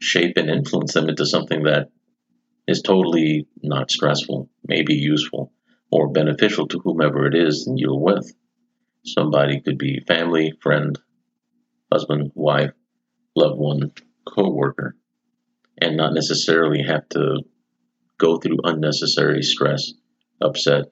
shape 0.00 0.36
and 0.36 0.48
influence 0.48 0.94
them 0.94 1.08
into 1.08 1.26
something 1.26 1.64
that 1.64 1.90
is 2.66 2.82
totally 2.82 3.46
not 3.62 3.90
stressful, 3.90 4.48
maybe 4.66 4.94
useful 4.94 5.52
or 5.90 6.12
beneficial 6.12 6.68
to 6.68 6.78
whomever 6.78 7.26
it 7.26 7.34
is 7.34 7.68
you're 7.76 7.98
with. 7.98 8.32
Somebody 9.04 9.60
could 9.60 9.78
be 9.78 10.04
family, 10.06 10.52
friend, 10.60 10.98
husband, 11.92 12.32
wife, 12.34 12.70
loved 13.34 13.58
one, 13.58 13.92
co-worker, 14.26 14.96
and 15.78 15.96
not 15.96 16.14
necessarily 16.14 16.82
have 16.82 17.08
to 17.10 17.42
go 18.18 18.36
through 18.36 18.58
unnecessary 18.64 19.42
stress, 19.42 19.92
upset. 20.40 20.84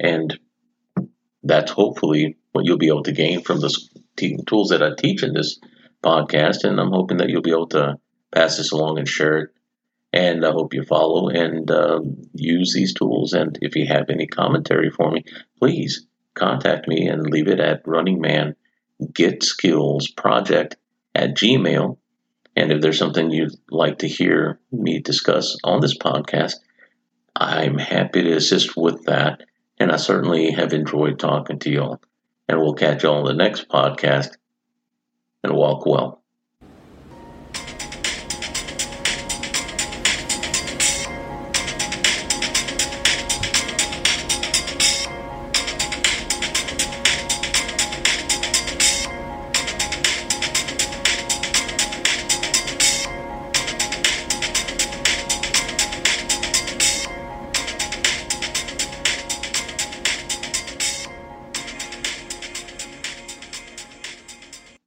And 0.00 0.38
that's 1.42 1.70
hopefully 1.70 2.36
what 2.52 2.64
you'll 2.64 2.78
be 2.78 2.88
able 2.88 3.04
to 3.04 3.12
gain 3.12 3.42
from 3.42 3.60
the 3.60 3.70
tools 4.46 4.70
that 4.70 4.82
I 4.82 4.90
teach 4.96 5.22
in 5.22 5.34
this 5.34 5.58
podcast. 6.02 6.64
And 6.64 6.80
I'm 6.80 6.92
hoping 6.92 7.18
that 7.18 7.28
you'll 7.28 7.42
be 7.42 7.50
able 7.50 7.68
to 7.68 7.98
pass 8.32 8.56
this 8.56 8.72
along 8.72 8.98
and 8.98 9.08
share 9.08 9.38
it. 9.38 9.50
And 10.12 10.44
I 10.44 10.52
hope 10.52 10.72
you 10.72 10.84
follow 10.84 11.28
and 11.28 11.70
uh, 11.70 12.00
use 12.32 12.72
these 12.72 12.94
tools. 12.94 13.34
And 13.34 13.58
if 13.60 13.76
you 13.76 13.86
have 13.86 14.08
any 14.08 14.26
commentary 14.26 14.90
for 14.90 15.10
me, 15.10 15.24
please 15.58 16.06
contact 16.34 16.88
me 16.88 17.06
and 17.08 17.28
leave 17.28 17.48
it 17.48 17.60
at 17.60 17.86
Running 17.86 18.20
Man 18.20 18.56
Get 19.12 19.42
Skills 19.42 20.10
Project 20.10 20.76
at 21.14 21.36
Gmail. 21.36 21.98
And 22.56 22.72
if 22.72 22.80
there's 22.80 22.98
something 22.98 23.30
you'd 23.30 23.54
like 23.70 23.98
to 23.98 24.08
hear 24.08 24.58
me 24.72 25.00
discuss 25.00 25.56
on 25.62 25.80
this 25.80 25.96
podcast, 25.96 26.54
I'm 27.36 27.78
happy 27.78 28.22
to 28.22 28.32
assist 28.32 28.76
with 28.76 29.04
that. 29.04 29.42
And 29.80 29.92
I 29.92 29.96
certainly 29.96 30.50
have 30.52 30.72
enjoyed 30.72 31.18
talking 31.18 31.58
to 31.60 31.70
y'all. 31.70 32.00
And 32.48 32.60
we'll 32.60 32.74
catch 32.74 33.02
y'all 33.02 33.18
on 33.18 33.24
the 33.24 33.34
next 33.34 33.68
podcast 33.68 34.36
and 35.44 35.54
walk 35.54 35.86
well. 35.86 36.22